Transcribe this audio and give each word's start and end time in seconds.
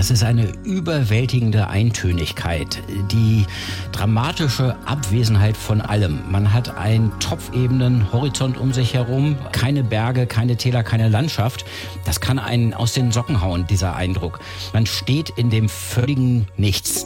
das 0.00 0.10
ist 0.10 0.24
eine 0.24 0.50
überwältigende 0.64 1.68
Eintönigkeit, 1.68 2.82
die 3.12 3.44
dramatische 3.92 4.74
Abwesenheit 4.86 5.58
von 5.58 5.82
allem. 5.82 6.20
Man 6.30 6.54
hat 6.54 6.78
einen 6.78 7.12
topfebenen 7.20 8.10
Horizont 8.10 8.56
um 8.56 8.72
sich 8.72 8.94
herum, 8.94 9.36
keine 9.52 9.84
Berge, 9.84 10.26
keine 10.26 10.56
Täler, 10.56 10.82
keine 10.82 11.10
Landschaft. 11.10 11.66
Das 12.06 12.18
kann 12.18 12.38
einen 12.38 12.72
aus 12.72 12.94
den 12.94 13.12
Socken 13.12 13.42
hauen, 13.42 13.66
dieser 13.66 13.94
Eindruck. 13.94 14.40
Man 14.72 14.86
steht 14.86 15.28
in 15.36 15.50
dem 15.50 15.68
völligen 15.68 16.48
Nichts. 16.56 17.04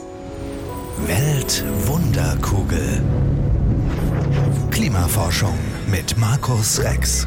Weltwunderkugel. 1.09 3.03
Klimaforschung 4.71 5.59
mit 5.91 6.17
Markus 6.17 6.81
Rex. 6.81 7.27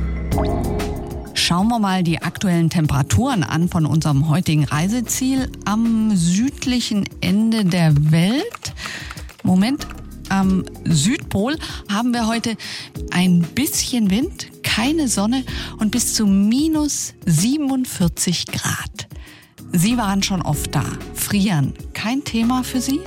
Schauen 1.47 1.69
wir 1.69 1.79
mal 1.79 2.03
die 2.03 2.21
aktuellen 2.21 2.69
Temperaturen 2.69 3.41
an 3.41 3.69
von 3.69 3.85
unserem 3.85 4.27
heutigen 4.27 4.65
Reiseziel 4.65 5.49
am 5.63 6.13
südlichen 6.13 7.05
Ende 7.21 7.63
der 7.63 7.93
Welt. 8.11 8.73
Moment, 9.43 9.87
am 10.27 10.65
Südpol 10.83 11.57
haben 11.89 12.11
wir 12.11 12.27
heute 12.27 12.57
ein 13.11 13.43
bisschen 13.55 14.11
Wind, 14.11 14.61
keine 14.61 15.07
Sonne 15.07 15.45
und 15.77 15.91
bis 15.91 16.15
zu 16.15 16.25
minus 16.25 17.13
47 17.25 18.47
Grad. 18.47 19.07
Sie 19.71 19.95
waren 19.95 20.23
schon 20.23 20.41
oft 20.41 20.75
da. 20.75 20.83
Frieren, 21.13 21.73
kein 21.93 22.25
Thema 22.25 22.65
für 22.65 22.81
Sie? 22.81 22.99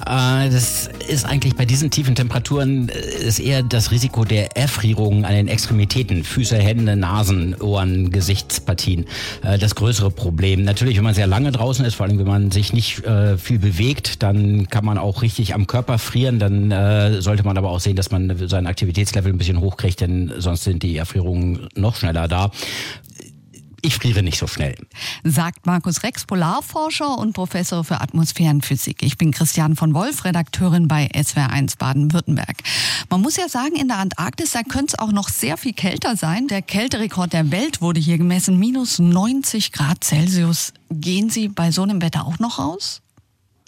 Äh, 0.00 0.50
das 0.50 0.88
ist 1.08 1.24
eigentlich 1.24 1.56
bei 1.56 1.64
diesen 1.64 1.90
tiefen 1.90 2.14
Temperaturen 2.14 2.88
äh, 2.88 3.26
ist 3.26 3.38
eher 3.38 3.62
das 3.62 3.90
Risiko 3.90 4.24
der 4.24 4.56
Erfrierungen 4.56 5.24
an 5.24 5.34
den 5.34 5.48
Extremitäten, 5.48 6.24
Füße, 6.24 6.56
Hände, 6.56 6.96
Nasen, 6.96 7.54
Ohren, 7.60 8.10
Gesichtspartien, 8.10 9.06
äh, 9.42 9.58
das 9.58 9.74
größere 9.74 10.10
Problem. 10.10 10.64
Natürlich, 10.64 10.96
wenn 10.96 11.04
man 11.04 11.14
sehr 11.14 11.26
lange 11.26 11.52
draußen 11.52 11.84
ist, 11.84 11.94
vor 11.94 12.06
allem 12.06 12.18
wenn 12.18 12.26
man 12.26 12.50
sich 12.50 12.72
nicht 12.72 13.02
viel 13.36 13.58
bewegt, 13.58 14.22
dann 14.22 14.68
kann 14.68 14.84
man 14.84 14.98
auch 14.98 15.22
richtig 15.22 15.54
am 15.54 15.66
Körper 15.66 15.98
frieren. 15.98 16.38
Dann 16.38 17.20
sollte 17.20 17.44
man 17.44 17.56
aber 17.56 17.70
auch 17.70 17.80
sehen, 17.80 17.96
dass 17.96 18.10
man 18.10 18.48
sein 18.48 18.66
Aktivitätslevel 18.66 19.32
ein 19.32 19.38
bisschen 19.38 19.60
hochkriegt, 19.60 20.00
denn 20.00 20.32
sonst 20.38 20.64
sind 20.64 20.82
die 20.82 20.96
Erfrierungen 20.96 21.68
noch 21.74 21.96
schneller 21.96 22.28
da. 22.28 22.50
Ich 23.84 23.96
friere 23.96 24.22
nicht 24.22 24.38
so 24.38 24.46
schnell. 24.46 24.74
Sagt 25.24 25.66
Markus 25.66 26.04
Rex, 26.04 26.24
Polarforscher 26.24 27.18
und 27.18 27.34
Professor 27.34 27.84
für 27.84 28.00
Atmosphärenphysik. 28.00 29.02
Ich 29.02 29.18
bin 29.18 29.30
Christian 29.30 29.76
von 29.76 29.92
Wolf, 29.92 30.24
Redakteurin 30.24 30.88
bei 30.88 31.10
SWR1 31.14 31.76
Baden-Württemberg. 31.76 32.56
Man 33.10 33.20
muss 33.20 33.36
ja 33.36 33.46
sagen, 33.46 33.76
in 33.76 33.88
der 33.88 33.98
Antarktis, 33.98 34.52
da 34.52 34.62
könnte 34.62 34.94
es 34.94 34.98
auch 34.98 35.12
noch 35.12 35.28
sehr 35.28 35.58
viel 35.58 35.74
kälter 35.74 36.16
sein. 36.16 36.48
Der 36.48 36.62
Kälterekord 36.62 37.34
der 37.34 37.50
Welt 37.50 37.82
wurde 37.82 38.00
hier 38.00 38.16
gemessen, 38.16 38.58
minus 38.58 38.98
90 38.98 39.70
Grad 39.70 40.02
Celsius. 40.02 40.72
Gehen 40.90 41.28
Sie 41.28 41.48
bei 41.48 41.70
so 41.70 41.82
einem 41.82 42.00
Wetter 42.00 42.24
auch 42.26 42.38
noch 42.38 42.58
raus? 42.58 43.02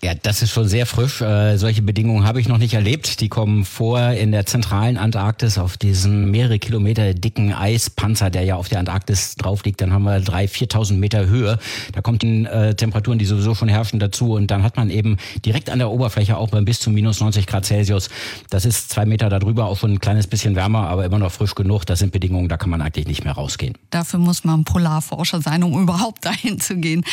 Ja, 0.07 0.15
das 0.15 0.41
ist 0.41 0.53
schon 0.53 0.69
sehr 0.69 0.87
frisch. 0.87 1.21
Äh, 1.21 1.57
solche 1.57 1.83
Bedingungen 1.83 2.25
habe 2.25 2.41
ich 2.41 2.47
noch 2.47 2.59
nicht 2.59 2.75
erlebt. 2.75 3.21
Die 3.21 3.29
kommen 3.29 3.65
vor 3.65 4.01
in 4.11 4.31
der 4.31 4.47
zentralen 4.47 4.99
Antarktis 4.99 5.59
auf 5.59 5.77
diesen 5.77 6.31
mehrere 6.31 6.61
Kilometer 6.61 7.13
dicken 7.13 7.53
Eispanzer, 7.53 8.31
der 8.31 8.45
ja 8.45 8.55
auf 8.55 8.69
der 8.69 8.79
Antarktis 8.79 9.35
drauf 9.35 9.65
liegt. 9.65 9.81
Dann 9.81 9.93
haben 9.93 10.05
wir 10.05 10.21
drei, 10.21 10.47
viertausend 10.47 11.01
Meter 11.01 11.27
Höhe. 11.27 11.59
Da 11.93 12.03
kommt 12.03 12.23
die 12.23 12.45
äh, 12.45 12.77
Temperaturen, 12.77 13.19
die 13.19 13.25
sowieso 13.25 13.57
schon 13.57 13.67
herrschen, 13.67 13.99
dazu. 13.99 14.35
Und 14.35 14.53
dann 14.53 14.63
hat 14.63 14.77
man 14.77 14.91
eben 14.91 15.17
direkt 15.45 15.71
an 15.71 15.81
der 15.81 15.91
Oberfläche 15.91 16.37
auch 16.37 16.51
bei 16.51 16.61
bis 16.61 16.79
zu 16.79 16.91
minus 16.91 17.19
90 17.19 17.49
Grad 17.49 17.67
Celsius. 17.67 18.09
Das 18.49 18.65
ist 18.65 18.91
zwei 18.91 19.07
Meter 19.07 19.29
darüber, 19.29 19.65
auch 19.67 19.77
schon 19.77 19.95
ein 19.95 19.99
kleines 19.99 20.29
bisschen 20.29 20.55
wärmer, 20.55 20.87
aber 20.87 21.05
immer 21.05 21.19
noch 21.19 21.33
frisch 21.33 21.57
genug. 21.57 21.85
Das 21.85 21.99
sind 21.99 22.13
Bedingungen, 22.13 22.49
da 22.49 22.57
kann 22.57 22.71
man 22.71 22.81
eigentlich 22.81 23.09
nicht 23.09 23.25
mehr 23.25 23.33
rausgehen. 23.33 23.75
Dafür 23.91 24.21
muss 24.21 24.45
man 24.45 24.63
Polarforscher 24.63 25.43
sein, 25.43 25.65
um 25.65 25.83
überhaupt 25.83 26.25
dahin 26.25 26.61
zu 26.61 26.77
gehen. 26.77 27.05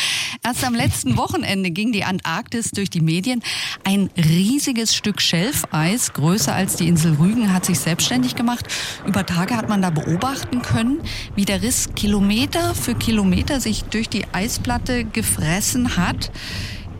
Erst 0.44 0.62
am 0.62 0.76
letzten 0.76 1.16
Wochenende 1.16 1.72
ging 1.72 1.90
die 1.90 2.04
Antarktis 2.04 2.70
durch 2.70 2.83
die 2.90 3.00
Medien. 3.00 3.42
Ein 3.84 4.10
riesiges 4.16 4.94
Stück 4.94 5.20
Schelfeis, 5.20 6.12
größer 6.12 6.54
als 6.54 6.76
die 6.76 6.88
Insel 6.88 7.14
Rügen, 7.14 7.52
hat 7.52 7.64
sich 7.64 7.78
selbstständig 7.78 8.34
gemacht. 8.34 8.66
Über 9.06 9.26
Tage 9.26 9.56
hat 9.56 9.68
man 9.68 9.82
da 9.82 9.90
beobachten 9.90 10.62
können, 10.62 11.00
wie 11.34 11.44
der 11.44 11.62
Riss 11.62 11.90
Kilometer 11.94 12.74
für 12.74 12.94
Kilometer 12.94 13.60
sich 13.60 13.84
durch 13.84 14.08
die 14.08 14.24
Eisplatte 14.32 15.04
gefressen 15.04 15.96
hat. 15.96 16.30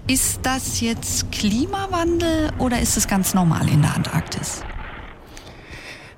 Ist 0.07 0.41
das 0.43 0.81
jetzt 0.81 1.33
Klimawandel 1.33 2.53
oder 2.59 2.81
ist 2.81 2.97
es 2.97 3.09
ganz 3.09 3.33
normal 3.33 3.69
in 3.69 3.81
der 3.81 3.95
Antarktis? 3.95 4.63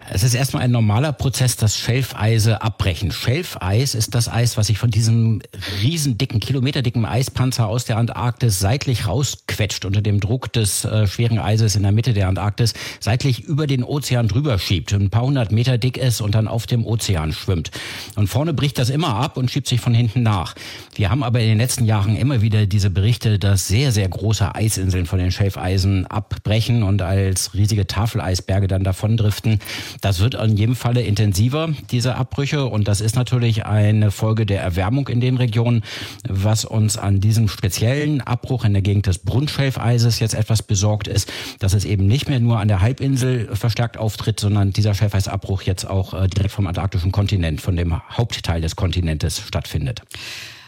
Es 0.09 0.22
ist 0.22 0.34
erstmal 0.34 0.62
ein 0.62 0.71
normaler 0.71 1.12
Prozess, 1.12 1.56
das 1.56 1.77
Schelfeise 1.77 2.62
abbrechen. 2.62 3.11
Schelfeis 3.11 3.94
ist 3.94 4.15
das 4.15 4.28
Eis, 4.28 4.56
was 4.56 4.69
sich 4.69 4.78
von 4.78 4.91
diesem 4.91 5.43
riesendicken, 5.83 6.39
kilometerdicken 6.39 7.05
Eispanzer 7.05 7.67
aus 7.67 7.87
der 7.87 7.97
Antarktis 7.97 8.61
seitlich 8.61 9.09
rausquetscht 9.09 9.84
unter 9.84 10.03
dem 10.03 10.21
Druck 10.21 10.53
des 10.53 10.84
äh, 10.84 11.09
schweren 11.09 11.41
Eises 11.41 11.75
in 11.75 11.83
der 11.83 11.91
Mitte 11.91 12.12
der 12.12 12.28
Antarktis, 12.28 12.75
seitlich 13.00 13.44
über 13.44 13.67
den 13.67 13.83
Ozean 13.83 14.28
drüber 14.28 14.59
schiebt, 14.59 14.93
ein 14.93 15.11
paar 15.11 15.22
hundert 15.22 15.50
Meter 15.50 15.77
dick 15.77 15.97
ist 15.97 16.21
und 16.21 16.37
dann 16.37 16.47
auf 16.47 16.67
dem 16.67 16.87
Ozean 16.87 17.33
schwimmt. 17.33 17.73
Und 18.15 18.28
vorne 18.28 18.55
bricht 18.55 18.78
das 18.78 18.91
immer 18.91 19.17
ab 19.17 19.37
und 19.37 19.50
schiebt 19.50 19.67
sich 19.67 19.81
von 19.81 19.93
hinten 19.93 20.23
nach. 20.23 20.55
Wir 20.94 21.11
haben 21.11 21.25
aber 21.25 21.41
in 21.41 21.49
den 21.49 21.59
letzten 21.59 21.84
Jahren 21.84 22.17
immer 22.17 22.43
wieder 22.43 22.67
diese 22.67 22.91
Berichte, 22.91 23.41
dass 23.41 23.67
sehr, 23.67 23.91
sehr 23.91 24.09
große 24.09 24.55
Eisinseln 24.55 25.06
von 25.06 25.19
den 25.19 25.33
Schelfeisen 25.33 26.06
abbrechen 26.06 26.84
und 26.84 27.03
als 27.03 27.55
riesige 27.55 27.88
Tafeleisberge 27.88 28.69
dann 28.69 28.84
davondriften. 28.84 29.59
Das 30.00 30.20
wird 30.20 30.34
in 30.34 30.56
jedem 30.56 30.76
Falle 30.76 31.02
intensiver, 31.02 31.68
diese 31.90 32.16
Abbrüche. 32.16 32.66
Und 32.66 32.88
das 32.88 33.00
ist 33.00 33.16
natürlich 33.16 33.66
eine 33.66 34.10
Folge 34.10 34.46
der 34.46 34.60
Erwärmung 34.62 35.08
in 35.08 35.20
den 35.20 35.36
Regionen, 35.36 35.82
was 36.28 36.64
uns 36.64 36.96
an 36.96 37.20
diesem 37.20 37.48
speziellen 37.48 38.20
Abbruch 38.20 38.64
in 38.64 38.72
der 38.72 38.82
Gegend 38.82 39.06
des 39.06 39.18
Brunnschelfeises 39.18 40.20
jetzt 40.20 40.34
etwas 40.34 40.62
besorgt 40.62 41.08
ist, 41.08 41.32
dass 41.58 41.72
es 41.72 41.84
eben 41.84 42.06
nicht 42.06 42.28
mehr 42.28 42.40
nur 42.40 42.58
an 42.58 42.68
der 42.68 42.80
Halbinsel 42.80 43.54
verstärkt 43.54 43.96
auftritt, 43.96 44.40
sondern 44.40 44.72
dieser 44.72 44.94
Schelfeisabbruch 44.94 45.62
jetzt 45.62 45.88
auch 45.88 46.14
äh, 46.14 46.28
direkt 46.28 46.52
vom 46.52 46.66
antarktischen 46.66 47.12
Kontinent, 47.12 47.60
von 47.60 47.76
dem 47.76 48.00
Hauptteil 48.10 48.60
des 48.60 48.76
Kontinentes 48.76 49.40
stattfindet. 49.40 50.02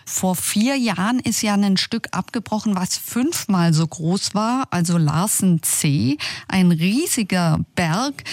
Vor 0.08 0.36
vier 0.36 0.74
Jahren 0.74 1.18
ist 1.20 1.42
ja 1.42 1.52
ein 1.52 1.76
Stück 1.76 2.08
abgebrochen, 2.12 2.74
was 2.74 2.96
fünfmal 2.96 3.74
so 3.74 3.86
groß 3.86 4.34
war, 4.34 4.66
also 4.70 4.96
Larsen 4.96 5.62
C, 5.62 6.16
ein 6.48 6.72
riesiger 6.72 7.60
Berg. 7.74 8.24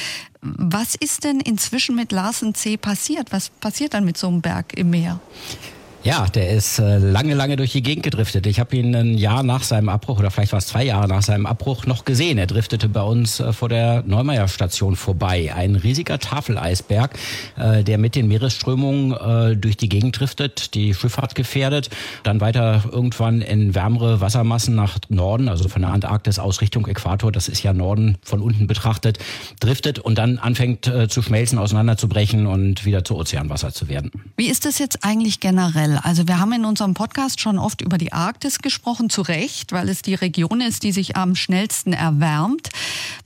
Was 0.58 0.94
ist 0.94 1.24
denn 1.24 1.40
inzwischen 1.40 1.96
mit 1.96 2.12
Larsen 2.12 2.54
C 2.54 2.78
passiert? 2.78 3.32
Was 3.32 3.50
passiert 3.50 3.96
dann 3.96 4.06
mit 4.06 4.18
so 4.18 4.28
einem 4.28 4.42
Berg 4.42 4.78
im 4.78 4.92
Meer? 4.92 5.20
Ja, 6.06 6.28
der 6.28 6.52
ist 6.52 6.78
äh, 6.78 7.00
lange, 7.00 7.34
lange 7.34 7.56
durch 7.56 7.72
die 7.72 7.82
Gegend 7.82 8.04
gedriftet. 8.04 8.46
Ich 8.46 8.60
habe 8.60 8.78
ihn 8.78 8.96
ein 8.96 9.18
Jahr 9.18 9.42
nach 9.42 9.64
seinem 9.64 9.90
Abbruch 9.90 10.20
oder 10.20 10.30
vielleicht 10.30 10.52
war 10.52 10.60
es 10.60 10.68
zwei 10.68 10.84
Jahre 10.84 11.08
nach 11.08 11.24
seinem 11.24 11.48
Abbruch 11.48 11.88
noch 11.88 12.06
gesehen. 12.06 12.38
Er 12.38 12.46
driftete 12.46 12.88
bei 12.88 13.02
uns 13.02 13.40
äh, 13.40 13.52
vor 13.54 13.70
der 13.70 14.04
Neumeier 14.06 14.48
Station 14.48 14.96
vorbei. 14.96 15.52
Ein 15.56 15.76
riesiger 15.76 16.20
Tafeleisberg, 16.20 17.18
äh, 17.58 17.84
der 17.84 17.98
mit 17.98 18.14
den 18.14 18.28
Meeresströmungen 18.28 19.14
äh, 19.14 19.58
durch 19.58 19.78
die 19.78 19.90
Gegend 19.90 20.20
driftet, 20.20 20.76
die 20.76 20.94
Schifffahrt 20.94 21.34
gefährdet, 21.34 21.90
dann 22.22 22.40
weiter 22.40 22.84
irgendwann 22.92 23.42
in 23.42 23.74
wärmere 23.74 24.22
Wassermassen 24.22 24.76
nach 24.76 25.00
Norden, 25.10 25.50
also 25.50 25.70
von 25.70 25.82
der 25.82 25.92
Antarktis 25.92 26.38
aus 26.38 26.62
Richtung 26.62 26.86
Äquator, 26.86 27.32
das 27.32 27.48
ist 27.48 27.64
ja 27.64 27.74
Norden 27.74 28.20
von 28.22 28.42
unten 28.42 28.68
betrachtet, 28.68 29.18
driftet 29.60 29.98
und 29.98 30.20
dann 30.20 30.38
anfängt 30.38 30.86
äh, 30.86 31.08
zu 31.08 31.24
schmelzen, 31.24 31.58
auseinanderzubrechen 31.58 32.46
und 32.46 32.86
wieder 32.86 33.04
zu 33.04 33.16
Ozeanwasser 33.16 33.74
zu 33.74 33.90
werden. 33.90 34.12
Wie 34.38 34.50
ist 34.50 34.66
das 34.66 34.78
jetzt 34.78 35.04
eigentlich 35.04 35.40
generell? 35.40 35.95
Also 36.04 36.28
wir 36.28 36.40
haben 36.40 36.52
in 36.54 36.66
unserem 36.66 36.94
Podcast 36.94 37.40
schon 37.40 37.58
oft 37.58 37.82
über 37.82 37.98
die 37.98 38.12
Arktis 38.12 38.60
gesprochen, 38.60 39.10
zu 39.10 39.22
Recht, 39.22 39.72
weil 39.72 39.90
es 39.90 40.02
die 40.02 40.16
Region 40.16 40.62
ist, 40.62 40.84
die 40.84 40.92
sich 40.92 41.16
am 41.16 41.36
schnellsten 41.36 41.94
erwärmt. 41.94 42.70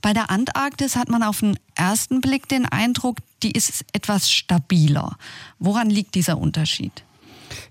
Bei 0.02 0.12
der 0.12 0.30
Antarktis 0.30 0.96
hat 0.96 1.08
man 1.08 1.22
auf 1.22 1.40
den 1.40 1.58
ersten 1.74 2.20
Blick 2.20 2.48
den 2.48 2.66
Eindruck, 2.66 3.18
die 3.42 3.52
ist 3.52 3.84
etwas 3.92 4.30
stabiler. 4.30 5.16
Woran 5.58 5.90
liegt 5.90 6.14
dieser 6.14 6.38
Unterschied? 6.38 7.04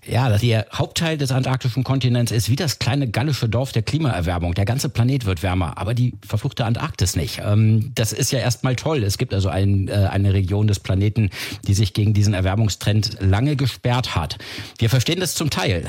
Ja, 0.06 0.36
der 0.38 0.66
Hauptteil 0.72 1.18
des 1.18 1.32
antarktischen 1.32 1.84
Kontinents 1.84 2.32
ist 2.32 2.48
wie 2.48 2.56
das 2.56 2.78
kleine 2.78 3.08
gallische 3.08 3.48
Dorf 3.48 3.72
der 3.72 3.82
Klimaerwärmung. 3.82 4.54
Der 4.54 4.64
ganze 4.64 4.88
Planet 4.88 5.26
wird 5.26 5.42
wärmer, 5.42 5.78
aber 5.78 5.94
die 5.94 6.14
verfluchte 6.26 6.64
Antarktis 6.64 7.16
nicht. 7.16 7.40
Ähm, 7.44 7.92
das 7.94 8.12
ist 8.12 8.32
ja 8.32 8.38
erstmal 8.38 8.76
toll. 8.76 9.02
Es 9.02 9.18
gibt 9.18 9.34
also 9.34 9.48
ein, 9.48 9.88
äh, 9.88 10.08
eine 10.10 10.32
Region 10.32 10.66
des 10.66 10.80
Planeten, 10.80 11.30
die 11.66 11.74
sich 11.74 11.94
gegen 11.94 12.14
diesen 12.14 12.34
Erwärmungstrend 12.34 13.18
lange 13.20 13.56
gesperrt 13.56 14.14
hat. 14.14 14.38
Wir 14.78 14.90
verstehen 14.90 15.20
das 15.20 15.34
zum 15.34 15.50
Teil. 15.50 15.84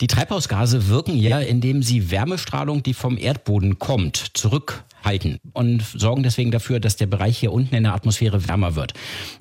Die 0.00 0.06
Treibhausgase 0.06 0.88
wirken 0.88 1.16
ja, 1.16 1.40
indem 1.40 1.82
sie 1.82 2.10
Wärmestrahlung, 2.10 2.82
die 2.82 2.94
vom 2.94 3.18
Erdboden 3.18 3.78
kommt, 3.78 4.30
zurück 4.34 4.84
halten 5.02 5.38
und 5.52 5.82
sorgen 5.82 6.22
deswegen 6.22 6.50
dafür, 6.50 6.80
dass 6.80 6.96
der 6.96 7.06
Bereich 7.06 7.38
hier 7.38 7.52
unten 7.52 7.74
in 7.74 7.84
der 7.84 7.94
Atmosphäre 7.94 8.48
wärmer 8.48 8.74
wird. 8.74 8.94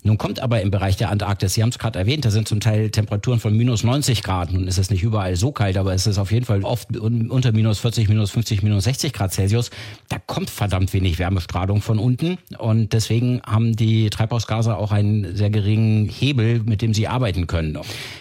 Nun 0.04 0.18
kommt 0.18 0.40
aber 0.40 0.62
im 0.62 0.72
Bereich 0.72 0.98
der 0.98 1.10
Antarktis, 1.10 1.54
Sie 1.54 1.62
haben 1.62 1.70
es 1.70 1.80
gerade 1.80 1.98
erwähnt, 2.00 2.26
da 2.26 2.32
sind 2.32 2.48
zum 2.48 2.60
Teil 2.60 2.90
Temperaturen 2.90 3.40
von 3.40 3.56
minus 3.56 3.84
90 3.84 4.24
Grad. 4.24 4.52
Nun 4.52 4.68
ist 4.68 4.78
es 4.78 4.90
nicht 4.90 5.04
überall 5.04 5.36
so 5.36 5.52
kalt, 5.52 5.78
aber 5.78 5.94
es 5.94 6.08
ist 6.08 6.18
auf 6.18 6.32
jeden 6.32 6.46
Fall 6.46 6.64
oft 6.64 6.96
unter 6.98 7.52
minus 7.52 7.80
40, 7.80 8.10
minus 8.10 8.32
50, 8.32 8.64
minus 8.64 8.84
60 8.86 9.14
Grad 9.14 9.34
Celsius. 9.34 9.70
Da 10.10 10.18
kommt 10.20 10.50
verdammt 10.50 10.94
wenig 10.94 11.20
Wärmestrahlung 11.20 11.82
von 11.82 12.00
unten 12.00 12.38
und 12.58 12.94
deswegen 12.94 13.42
haben 13.46 13.76
die 13.76 14.10
Treibhausgase 14.10 14.78
auch 14.78 14.92
einen 14.92 15.36
sehr 15.36 15.50
geringen 15.50 16.10
Hebel, 16.10 16.62
mit 16.64 16.82
dem 16.82 16.94
sie 16.94 17.08
arbeiten 17.08 17.48
können. 17.48 17.78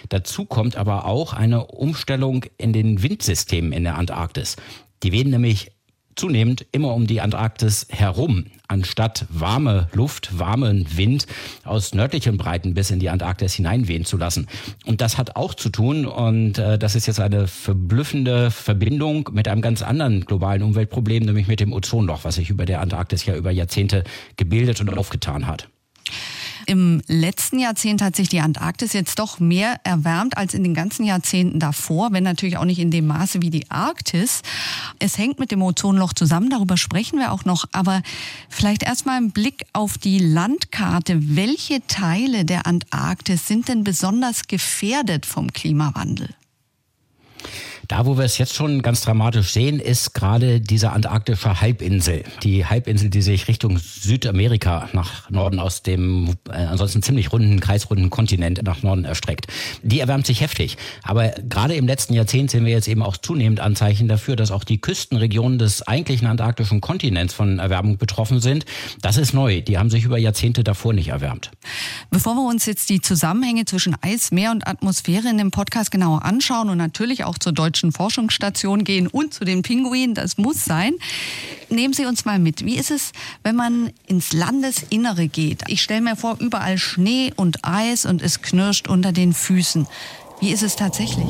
Dazu 0.09 0.45
kommt 0.45 0.75
aber 0.75 1.05
auch 1.05 1.33
eine 1.33 1.65
Umstellung 1.67 2.45
in 2.57 2.73
den 2.73 3.03
Windsystemen 3.03 3.71
in 3.71 3.83
der 3.83 3.97
Antarktis. 3.97 4.55
Die 5.03 5.11
wehen 5.11 5.29
nämlich 5.29 5.71
zunehmend 6.15 6.65
immer 6.71 6.93
um 6.93 7.07
die 7.07 7.21
Antarktis 7.21 7.87
herum, 7.89 8.45
anstatt 8.67 9.25
warme 9.29 9.87
Luft, 9.93 10.39
warmen 10.39 10.85
Wind 10.97 11.27
aus 11.63 11.93
nördlichen 11.93 12.37
Breiten 12.37 12.73
bis 12.73 12.91
in 12.91 12.99
die 12.99 13.09
Antarktis 13.09 13.53
hineinwehen 13.53 14.05
zu 14.05 14.17
lassen. 14.17 14.47
Und 14.85 15.01
das 15.01 15.17
hat 15.17 15.35
auch 15.35 15.53
zu 15.53 15.69
tun, 15.69 16.05
und 16.05 16.57
äh, 16.57 16.77
das 16.77 16.95
ist 16.95 17.05
jetzt 17.05 17.19
eine 17.19 17.47
verblüffende 17.47 18.51
Verbindung 18.51 19.29
mit 19.33 19.47
einem 19.47 19.61
ganz 19.61 19.81
anderen 19.81 20.25
globalen 20.25 20.63
Umweltproblem, 20.63 21.23
nämlich 21.23 21.47
mit 21.47 21.59
dem 21.59 21.73
Ozonloch, 21.73 22.23
was 22.23 22.35
sich 22.35 22.49
über 22.49 22.65
der 22.65 22.81
Antarktis 22.81 23.25
ja 23.25 23.35
über 23.35 23.51
Jahrzehnte 23.51 24.03
gebildet 24.37 24.81
und 24.81 24.97
aufgetan 24.97 25.47
hat. 25.47 25.69
Im 26.65 27.01
letzten 27.07 27.59
Jahrzehnt 27.59 28.01
hat 28.01 28.15
sich 28.15 28.29
die 28.29 28.39
Antarktis 28.39 28.93
jetzt 28.93 29.19
doch 29.19 29.39
mehr 29.39 29.79
erwärmt 29.83 30.37
als 30.37 30.53
in 30.53 30.63
den 30.63 30.73
ganzen 30.73 31.05
Jahrzehnten 31.05 31.59
davor, 31.59 32.11
wenn 32.11 32.23
natürlich 32.23 32.57
auch 32.57 32.65
nicht 32.65 32.79
in 32.79 32.91
dem 32.91 33.07
Maße 33.07 33.41
wie 33.41 33.49
die 33.49 33.69
Arktis. 33.69 34.41
Es 34.99 35.17
hängt 35.17 35.39
mit 35.39 35.51
dem 35.51 35.61
Ozonloch 35.61 36.13
zusammen, 36.13 36.49
darüber 36.49 36.77
sprechen 36.77 37.19
wir 37.19 37.31
auch 37.31 37.45
noch. 37.45 37.65
Aber 37.71 38.01
vielleicht 38.49 38.83
erstmal 38.83 39.17
ein 39.17 39.31
Blick 39.31 39.65
auf 39.73 39.97
die 39.97 40.19
Landkarte. 40.19 41.35
Welche 41.35 41.85
Teile 41.87 42.45
der 42.45 42.65
Antarktis 42.65 43.47
sind 43.47 43.67
denn 43.67 43.83
besonders 43.83 44.47
gefährdet 44.47 45.25
vom 45.25 45.53
Klimawandel? 45.53 46.29
Da, 47.87 48.05
wo 48.05 48.17
wir 48.17 48.25
es 48.25 48.37
jetzt 48.37 48.55
schon 48.55 48.81
ganz 48.81 49.01
dramatisch 49.01 49.51
sehen, 49.51 49.79
ist 49.79 50.13
gerade 50.13 50.59
diese 50.59 50.91
antarktische 50.91 51.61
Halbinsel. 51.61 52.23
Die 52.43 52.65
Halbinsel, 52.65 53.09
die 53.09 53.21
sich 53.21 53.47
Richtung 53.47 53.77
Südamerika 53.77 54.89
nach 54.93 55.29
Norden 55.29 55.59
aus 55.59 55.83
dem 55.83 56.35
äh, 56.49 56.53
ansonsten 56.53 57.03
ziemlich 57.03 57.31
runden, 57.31 57.59
kreisrunden 57.59 58.09
Kontinent 58.09 58.63
nach 58.63 58.81
Norden 58.81 59.05
erstreckt. 59.05 59.47
Die 59.83 59.99
erwärmt 59.99 60.25
sich 60.25 60.41
heftig. 60.41 60.77
Aber 61.03 61.29
gerade 61.47 61.75
im 61.75 61.85
letzten 61.85 62.13
Jahrzehnt 62.13 62.51
sehen 62.51 62.65
wir 62.65 62.71
jetzt 62.71 62.87
eben 62.87 63.03
auch 63.03 63.17
zunehmend 63.17 63.59
Anzeichen 63.59 64.07
dafür, 64.07 64.35
dass 64.35 64.51
auch 64.51 64.63
die 64.63 64.79
Küstenregionen 64.79 65.59
des 65.59 65.87
eigentlichen 65.87 66.27
antarktischen 66.27 66.81
Kontinents 66.81 67.33
von 67.33 67.59
Erwärmung 67.59 67.97
betroffen 67.97 68.39
sind. 68.39 68.65
Das 69.01 69.17
ist 69.17 69.33
neu. 69.33 69.61
Die 69.61 69.77
haben 69.77 69.89
sich 69.89 70.05
über 70.05 70.17
Jahrzehnte 70.17 70.63
davor 70.63 70.93
nicht 70.93 71.09
erwärmt. 71.09 71.51
Bevor 72.09 72.35
wir 72.35 72.47
uns 72.47 72.65
jetzt 72.65 72.89
die 72.89 73.01
Zusammenhänge 73.01 73.65
zwischen 73.65 73.95
Eis, 74.01 74.31
Meer 74.31 74.51
und 74.51 74.67
Atmosphäre 74.67 75.29
in 75.29 75.37
dem 75.37 75.51
Podcast 75.51 75.91
genauer 75.91 76.25
anschauen 76.25 76.69
und 76.69 76.77
natürlich 76.77 77.23
auch 77.23 77.37
zur 77.37 77.51
deutschen 77.51 77.74
Deutschen 77.75 77.91
Forschungsstation 77.91 78.85
gehen 78.85 79.07
und 79.07 79.33
zu 79.33 79.43
den 79.43 79.61
Pinguinen, 79.61 80.15
das 80.15 80.37
muss 80.37 80.63
sein. 80.63 80.93
Nehmen 81.69 81.93
Sie 81.93 82.05
uns 82.05 82.23
mal 82.23 82.39
mit. 82.39 82.63
Wie 82.63 82.77
ist 82.77 82.89
es, 82.89 83.11
wenn 83.43 83.57
man 83.57 83.91
ins 84.07 84.31
Landesinnere 84.31 85.27
geht? 85.27 85.63
Ich 85.67 85.81
stelle 85.81 85.99
mir 85.99 86.15
vor, 86.15 86.37
überall 86.39 86.77
Schnee 86.77 87.33
und 87.35 87.65
Eis 87.65 88.05
und 88.05 88.21
es 88.21 88.41
knirscht 88.41 88.87
unter 88.87 89.11
den 89.11 89.33
Füßen. 89.33 89.87
Wie 90.39 90.53
ist 90.53 90.63
es 90.63 90.77
tatsächlich? 90.77 91.27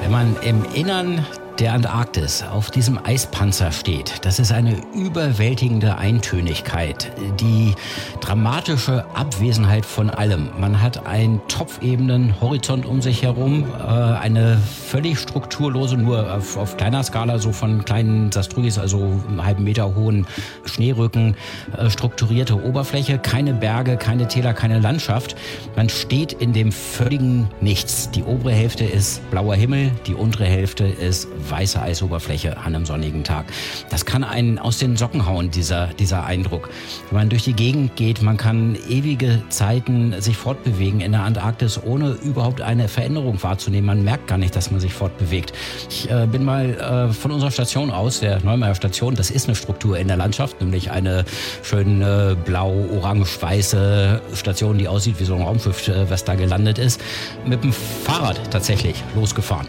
Wenn 0.00 0.10
man 0.10 0.36
im 0.42 0.64
Innern 0.74 1.24
der 1.58 1.72
Antarktis 1.72 2.44
auf 2.44 2.70
diesem 2.70 3.04
Eispanzer 3.04 3.72
steht, 3.72 4.24
das 4.24 4.38
ist 4.38 4.52
eine 4.52 4.76
überwältigende 4.94 5.96
Eintönigkeit, 5.98 7.10
die 7.40 7.74
dramatische 8.20 9.04
Abwesenheit 9.14 9.84
von 9.84 10.08
allem. 10.08 10.50
Man 10.60 10.80
hat 10.80 11.06
einen 11.06 11.40
topfebenen 11.48 12.40
Horizont 12.40 12.86
um 12.86 13.02
sich 13.02 13.22
herum, 13.22 13.64
äh, 13.76 13.82
eine 13.82 14.56
völlig 14.56 15.18
strukturlose, 15.18 15.96
nur 15.96 16.32
auf, 16.32 16.56
auf 16.56 16.76
kleiner 16.76 17.02
Skala 17.02 17.38
so 17.38 17.50
von 17.50 17.84
kleinen 17.84 18.30
Sastrugis, 18.30 18.78
also 18.78 19.20
einen 19.28 19.44
halben 19.44 19.64
Meter 19.64 19.96
hohen 19.96 20.26
Schneerücken, 20.64 21.34
äh, 21.76 21.90
strukturierte 21.90 22.62
Oberfläche, 22.62 23.18
keine 23.18 23.52
Berge, 23.52 23.96
keine 23.96 24.28
Täler, 24.28 24.54
keine 24.54 24.78
Landschaft. 24.78 25.34
Man 25.74 25.88
steht 25.88 26.34
in 26.34 26.52
dem 26.52 26.70
völligen 26.70 27.48
Nichts. 27.60 28.10
Die 28.12 28.22
obere 28.22 28.52
Hälfte 28.52 28.84
ist 28.84 29.28
blauer 29.30 29.56
Himmel, 29.56 29.90
die 30.06 30.14
untere 30.14 30.44
Hälfte 30.44 30.84
ist 30.84 31.26
weiße 31.50 31.80
Eisoberfläche 31.80 32.56
an 32.56 32.74
einem 32.74 32.86
sonnigen 32.86 33.24
Tag. 33.24 33.46
Das 33.90 34.04
kann 34.04 34.24
einen 34.24 34.58
aus 34.58 34.78
den 34.78 34.96
Socken 34.96 35.26
hauen, 35.26 35.50
dieser, 35.50 35.88
dieser 35.88 36.24
Eindruck. 36.24 36.70
Wenn 37.10 37.18
man 37.18 37.28
durch 37.28 37.44
die 37.44 37.52
Gegend 37.52 37.96
geht, 37.96 38.22
man 38.22 38.36
kann 38.36 38.76
ewige 38.88 39.42
Zeiten 39.48 40.20
sich 40.20 40.36
fortbewegen 40.36 41.00
in 41.00 41.12
der 41.12 41.22
Antarktis, 41.22 41.80
ohne 41.82 42.10
überhaupt 42.22 42.60
eine 42.60 42.88
Veränderung 42.88 43.42
wahrzunehmen. 43.42 43.86
Man 43.86 44.04
merkt 44.04 44.26
gar 44.26 44.38
nicht, 44.38 44.54
dass 44.54 44.70
man 44.70 44.80
sich 44.80 44.92
fortbewegt. 44.92 45.52
Ich 45.88 46.10
äh, 46.10 46.26
bin 46.26 46.44
mal 46.44 47.08
äh, 47.10 47.12
von 47.12 47.30
unserer 47.30 47.50
Station 47.50 47.90
aus, 47.90 48.20
der 48.20 48.40
Neumeier 48.42 48.74
Station, 48.74 49.14
das 49.14 49.30
ist 49.30 49.46
eine 49.46 49.54
Struktur 49.54 49.98
in 49.98 50.08
der 50.08 50.16
Landschaft, 50.16 50.60
nämlich 50.60 50.90
eine 50.90 51.24
schöne 51.62 52.36
blau-orange-weiße 52.44 54.20
Station, 54.34 54.78
die 54.78 54.88
aussieht 54.88 55.20
wie 55.20 55.24
so 55.24 55.34
ein 55.34 55.42
Raumschiff, 55.42 55.88
äh, 55.88 56.10
was 56.10 56.24
da 56.24 56.34
gelandet 56.34 56.78
ist, 56.78 57.00
mit 57.44 57.62
dem 57.62 57.72
Fahrrad 57.72 58.50
tatsächlich 58.50 59.02
losgefahren. 59.14 59.66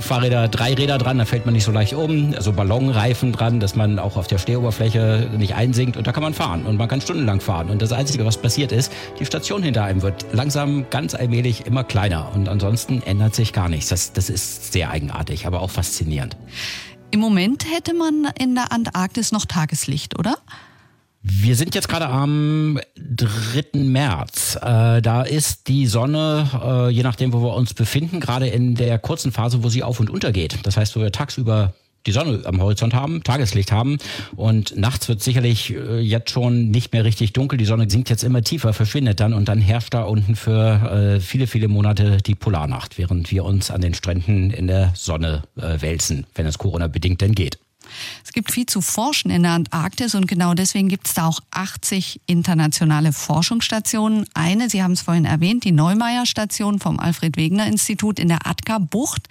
Fahrräder, 0.00 0.48
drei 0.48 0.74
Räder 0.74 0.98
dran, 1.00 1.18
da 1.18 1.24
fällt 1.24 1.46
man 1.46 1.54
nicht 1.54 1.64
so 1.64 1.72
leicht 1.72 1.94
um. 1.94 2.34
Also 2.34 2.52
Ballonreifen 2.52 3.32
dran, 3.32 3.60
dass 3.60 3.74
man 3.74 3.98
auch 3.98 4.16
auf 4.16 4.26
der 4.26 4.38
Stehoberfläche 4.38 5.28
nicht 5.36 5.54
einsinkt 5.54 5.96
und 5.96 6.06
da 6.06 6.12
kann 6.12 6.22
man 6.22 6.34
fahren 6.34 6.66
und 6.66 6.76
man 6.76 6.88
kann 6.88 7.00
stundenlang 7.00 7.40
fahren. 7.40 7.70
Und 7.70 7.82
das 7.82 7.92
Einzige, 7.92 8.24
was 8.24 8.36
passiert 8.36 8.72
ist, 8.72 8.92
die 9.18 9.26
Station 9.26 9.62
hinter 9.62 9.84
einem 9.84 10.02
wird 10.02 10.26
langsam 10.32 10.86
ganz 10.90 11.14
allmählich 11.14 11.66
immer 11.66 11.84
kleiner 11.84 12.30
und 12.34 12.48
ansonsten 12.48 13.02
ändert 13.02 13.34
sich 13.34 13.52
gar 13.52 13.68
nichts. 13.68 13.88
Das, 13.88 14.12
das 14.12 14.30
ist 14.30 14.72
sehr 14.72 14.90
eigenartig, 14.90 15.46
aber 15.46 15.62
auch 15.62 15.70
faszinierend. 15.70 16.36
Im 17.10 17.20
Moment 17.20 17.64
hätte 17.74 17.94
man 17.94 18.28
in 18.38 18.54
der 18.54 18.70
Antarktis 18.70 19.32
noch 19.32 19.44
Tageslicht, 19.44 20.18
oder? 20.18 20.36
Wir 21.22 21.54
sind 21.54 21.74
jetzt 21.74 21.88
gerade 21.88 22.08
am 22.08 22.80
3. 22.96 23.78
März. 23.78 24.56
Äh, 24.56 25.02
da 25.02 25.22
ist 25.22 25.68
die 25.68 25.86
Sonne, 25.86 26.48
äh, 26.64 26.90
je 26.90 27.02
nachdem, 27.02 27.34
wo 27.34 27.42
wir 27.42 27.54
uns 27.54 27.74
befinden, 27.74 28.20
gerade 28.20 28.48
in 28.48 28.74
der 28.74 28.98
kurzen 28.98 29.30
Phase, 29.30 29.62
wo 29.62 29.68
sie 29.68 29.82
auf 29.82 30.00
und 30.00 30.08
unter 30.08 30.32
geht. 30.32 30.58
Das 30.62 30.78
heißt, 30.78 30.96
wo 30.96 31.00
wir 31.00 31.12
tagsüber 31.12 31.74
die 32.06 32.12
Sonne 32.12 32.40
am 32.46 32.62
Horizont 32.62 32.94
haben, 32.94 33.22
Tageslicht 33.22 33.70
haben 33.70 33.98
und 34.34 34.74
nachts 34.78 35.08
wird 35.10 35.22
sicherlich 35.22 35.74
äh, 35.74 36.00
jetzt 36.00 36.30
schon 36.30 36.70
nicht 36.70 36.94
mehr 36.94 37.04
richtig 37.04 37.34
dunkel. 37.34 37.58
Die 37.58 37.66
Sonne 37.66 37.90
sinkt 37.90 38.08
jetzt 38.08 38.24
immer 38.24 38.40
tiefer, 38.40 38.72
verschwindet 38.72 39.20
dann 39.20 39.34
und 39.34 39.46
dann 39.48 39.60
herrscht 39.60 39.92
da 39.92 40.04
unten 40.04 40.36
für 40.36 41.16
äh, 41.16 41.20
viele, 41.20 41.46
viele 41.46 41.68
Monate 41.68 42.18
die 42.18 42.34
Polarnacht, 42.34 42.96
während 42.96 43.30
wir 43.30 43.44
uns 43.44 43.70
an 43.70 43.82
den 43.82 43.92
Stränden 43.92 44.50
in 44.50 44.66
der 44.66 44.92
Sonne 44.94 45.42
äh, 45.56 45.82
wälzen, 45.82 46.26
wenn 46.34 46.46
es 46.46 46.56
Corona 46.56 46.86
bedingt 46.86 47.20
denn 47.20 47.34
geht. 47.34 47.58
Es 48.24 48.32
gibt 48.32 48.52
viel 48.52 48.66
zu 48.66 48.80
forschen 48.80 49.30
in 49.30 49.42
der 49.42 49.52
Antarktis 49.52 50.14
und 50.14 50.26
genau 50.26 50.54
deswegen 50.54 50.88
gibt 50.88 51.06
es 51.06 51.14
da 51.14 51.26
auch 51.26 51.40
80 51.50 52.20
internationale 52.26 53.12
Forschungsstationen. 53.12 54.26
Eine, 54.34 54.70
Sie 54.70 54.82
haben 54.82 54.92
es 54.92 55.02
vorhin 55.02 55.24
erwähnt, 55.24 55.64
die 55.64 55.72
Neumeier-Station 55.72 56.78
vom 56.78 56.98
Alfred-Wegener-Institut 56.98 58.18
in 58.18 58.28
der 58.28 58.46
Atka-Bucht. 58.46 59.28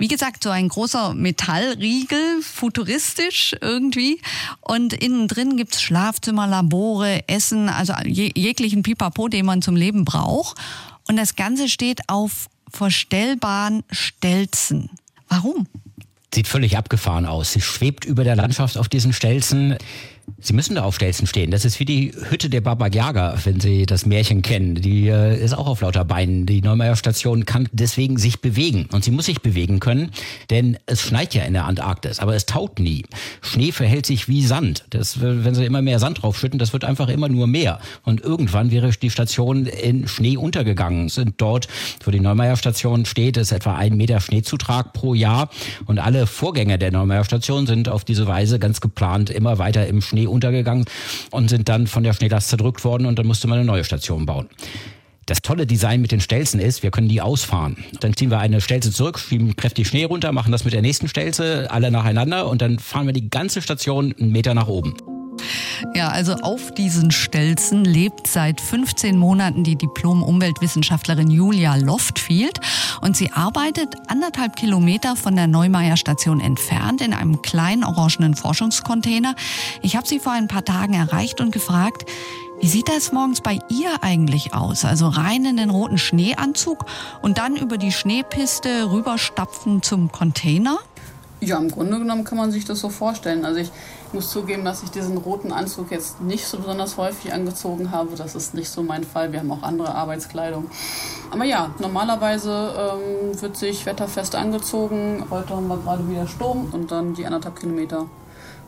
Wie 0.00 0.06
gesagt, 0.06 0.44
so 0.44 0.50
ein 0.50 0.68
großer 0.68 1.14
Metallriegel, 1.14 2.40
futuristisch 2.40 3.56
irgendwie. 3.60 4.20
Und 4.60 4.92
innen 4.92 5.26
drin 5.26 5.56
gibt's 5.56 5.82
Schlafzimmer, 5.82 6.46
Labore, 6.46 7.28
Essen, 7.28 7.68
also 7.68 7.94
jeglichen 8.04 8.84
Pipapo, 8.84 9.26
den 9.26 9.44
man 9.44 9.60
zum 9.60 9.74
Leben 9.74 10.04
braucht. 10.04 10.56
Und 11.08 11.16
das 11.16 11.34
Ganze 11.34 11.68
steht 11.68 12.08
auf 12.08 12.48
verstellbaren 12.70 13.82
Stelzen. 13.90 14.90
Warum? 15.28 15.66
Sieht 16.34 16.46
völlig 16.46 16.76
abgefahren 16.76 17.26
aus. 17.26 17.52
Sie 17.52 17.60
schwebt 17.60 18.04
über 18.04 18.24
der 18.24 18.36
Landschaft 18.36 18.76
auf 18.76 18.88
diesen 18.88 19.12
Stelzen. 19.12 19.76
Sie 20.40 20.52
müssen 20.52 20.74
da 20.74 20.82
auf 20.82 20.94
Stelzen 20.94 21.26
stehen. 21.26 21.50
Das 21.50 21.64
ist 21.64 21.80
wie 21.80 21.84
die 21.84 22.12
Hütte 22.28 22.50
der 22.50 22.60
Baba 22.60 22.88
Yaga, 22.88 23.36
wenn 23.44 23.60
Sie 23.60 23.86
das 23.86 24.06
Märchen 24.06 24.42
kennen. 24.42 24.74
Die 24.76 25.08
äh, 25.08 25.42
ist 25.42 25.52
auch 25.52 25.66
auf 25.66 25.80
lauter 25.80 26.04
Beinen. 26.04 26.46
Die 26.46 26.60
Neumeier 26.60 26.96
Station 26.96 27.44
kann 27.44 27.68
deswegen 27.72 28.18
sich 28.18 28.40
bewegen. 28.40 28.88
Und 28.92 29.04
sie 29.04 29.10
muss 29.10 29.26
sich 29.26 29.40
bewegen 29.40 29.80
können, 29.80 30.10
denn 30.50 30.76
es 30.86 31.02
schneit 31.02 31.34
ja 31.34 31.44
in 31.44 31.54
der 31.54 31.64
Antarktis, 31.64 32.20
aber 32.20 32.34
es 32.34 32.46
taut 32.46 32.78
nie. 32.78 33.04
Schnee 33.40 33.72
verhält 33.72 34.06
sich 34.06 34.28
wie 34.28 34.44
Sand. 34.44 34.84
Das, 34.90 35.20
wenn 35.20 35.54
Sie 35.54 35.64
immer 35.64 35.82
mehr 35.82 35.98
Sand 35.98 36.22
draufschütten, 36.22 36.58
das 36.58 36.72
wird 36.72 36.84
einfach 36.84 37.08
immer 37.08 37.28
nur 37.28 37.46
mehr. 37.46 37.80
Und 38.04 38.20
irgendwann 38.20 38.70
wäre 38.70 38.90
die 38.90 39.10
Station 39.10 39.66
in 39.66 40.08
Schnee 40.08 40.36
untergegangen. 40.36 41.08
sind 41.08 41.34
dort, 41.38 41.68
wo 42.04 42.10
die 42.10 42.20
Neumeier 42.20 42.56
Station 42.56 43.04
steht, 43.06 43.36
ist 43.36 43.52
etwa 43.52 43.74
ein 43.74 43.96
Meter 43.96 44.20
Schneezutrag 44.20 44.92
pro 44.92 45.14
Jahr. 45.14 45.48
Und 45.86 45.98
alle 45.98 46.26
Vorgänger 46.26 46.78
der 46.78 46.92
Neumeier 46.92 47.24
Station 47.24 47.66
sind 47.66 47.88
auf 47.88 48.04
diese 48.04 48.26
Weise 48.26 48.58
ganz 48.58 48.80
geplant 48.80 49.30
immer 49.30 49.58
weiter 49.58 49.86
im 49.86 50.00
Schnee 50.00 50.17
untergegangen 50.26 50.84
und 51.30 51.48
sind 51.48 51.68
dann 51.68 51.86
von 51.86 52.02
der 52.02 52.12
Schneelast 52.12 52.48
zerdrückt 52.48 52.84
worden 52.84 53.06
und 53.06 53.18
dann 53.18 53.26
musste 53.26 53.48
man 53.48 53.58
eine 53.58 53.66
neue 53.66 53.84
Station 53.84 54.26
bauen. 54.26 54.48
Das 55.26 55.42
tolle 55.42 55.66
Design 55.66 56.00
mit 56.00 56.10
den 56.10 56.20
Stelzen 56.20 56.58
ist, 56.58 56.82
wir 56.82 56.90
können 56.90 57.08
die 57.08 57.20
ausfahren. 57.20 57.76
Dann 58.00 58.16
ziehen 58.16 58.30
wir 58.30 58.38
eine 58.38 58.62
Stelze 58.62 58.90
zurück, 58.90 59.18
schieben 59.18 59.54
kräftig 59.56 59.86
Schnee 59.86 60.04
runter, 60.04 60.32
machen 60.32 60.52
das 60.52 60.64
mit 60.64 60.72
der 60.72 60.80
nächsten 60.80 61.06
Stelze, 61.06 61.70
alle 61.70 61.90
nacheinander 61.90 62.48
und 62.48 62.62
dann 62.62 62.78
fahren 62.78 63.06
wir 63.06 63.12
die 63.12 63.28
ganze 63.28 63.60
Station 63.60 64.14
einen 64.18 64.32
Meter 64.32 64.54
nach 64.54 64.68
oben. 64.68 64.96
Ja, 65.94 66.08
also 66.08 66.34
auf 66.34 66.72
diesen 66.72 67.10
Stelzen 67.10 67.84
lebt 67.84 68.26
seit 68.26 68.60
15 68.60 69.16
Monaten 69.16 69.64
die 69.64 69.76
Diplom-Umweltwissenschaftlerin 69.76 71.30
Julia 71.30 71.76
Loftfield 71.76 72.60
und 73.00 73.16
sie 73.16 73.32
arbeitet 73.32 73.94
anderthalb 74.08 74.56
Kilometer 74.56 75.16
von 75.16 75.36
der 75.36 75.46
Neumeier 75.46 75.96
Station 75.96 76.40
entfernt 76.40 77.00
in 77.00 77.12
einem 77.12 77.42
kleinen 77.42 77.84
orangenen 77.84 78.34
Forschungscontainer. 78.34 79.34
Ich 79.82 79.96
habe 79.96 80.06
sie 80.06 80.18
vor 80.18 80.32
ein 80.32 80.48
paar 80.48 80.64
Tagen 80.64 80.94
erreicht 80.94 81.40
und 81.40 81.52
gefragt, 81.52 82.04
wie 82.60 82.66
sieht 82.66 82.88
das 82.88 83.12
morgens 83.12 83.40
bei 83.40 83.60
ihr 83.68 84.02
eigentlich 84.02 84.52
aus? 84.52 84.84
Also 84.84 85.06
rein 85.06 85.44
in 85.44 85.56
den 85.56 85.70
roten 85.70 85.96
Schneeanzug 85.96 86.86
und 87.22 87.38
dann 87.38 87.54
über 87.56 87.78
die 87.78 87.92
Schneepiste 87.92 88.90
rüberstapfen 88.90 89.82
zum 89.82 90.10
Container? 90.10 90.78
Ja, 91.40 91.58
im 91.58 91.70
Grunde 91.70 91.98
genommen 92.00 92.24
kann 92.24 92.36
man 92.36 92.50
sich 92.50 92.64
das 92.64 92.80
so 92.80 92.88
vorstellen. 92.88 93.44
Also 93.44 93.60
ich 93.60 93.70
muss 94.14 94.30
zugeben, 94.30 94.64
dass 94.64 94.82
ich 94.82 94.90
diesen 94.90 95.16
roten 95.16 95.52
Anzug 95.52 95.90
jetzt 95.90 96.20
nicht 96.20 96.46
so 96.46 96.58
besonders 96.58 96.96
häufig 96.96 97.32
angezogen 97.32 97.90
habe. 97.90 98.16
Das 98.16 98.34
ist 98.34 98.54
nicht 98.54 98.68
so 98.68 98.82
mein 98.82 99.04
Fall. 99.04 99.32
Wir 99.32 99.40
haben 99.40 99.50
auch 99.50 99.62
andere 99.62 99.94
Arbeitskleidung. 99.94 100.70
Aber 101.30 101.44
ja, 101.44 101.70
normalerweise 101.78 102.74
ähm, 102.76 103.40
wird 103.40 103.56
sich 103.56 103.86
wetterfest 103.86 104.34
angezogen. 104.34 105.24
Heute 105.30 105.56
haben 105.56 105.68
wir 105.68 105.78
gerade 105.78 106.08
wieder 106.08 106.26
Sturm 106.26 106.68
und 106.72 106.90
dann 106.90 107.14
die 107.14 107.26
anderthalb 107.26 107.58
Kilometer 107.60 108.06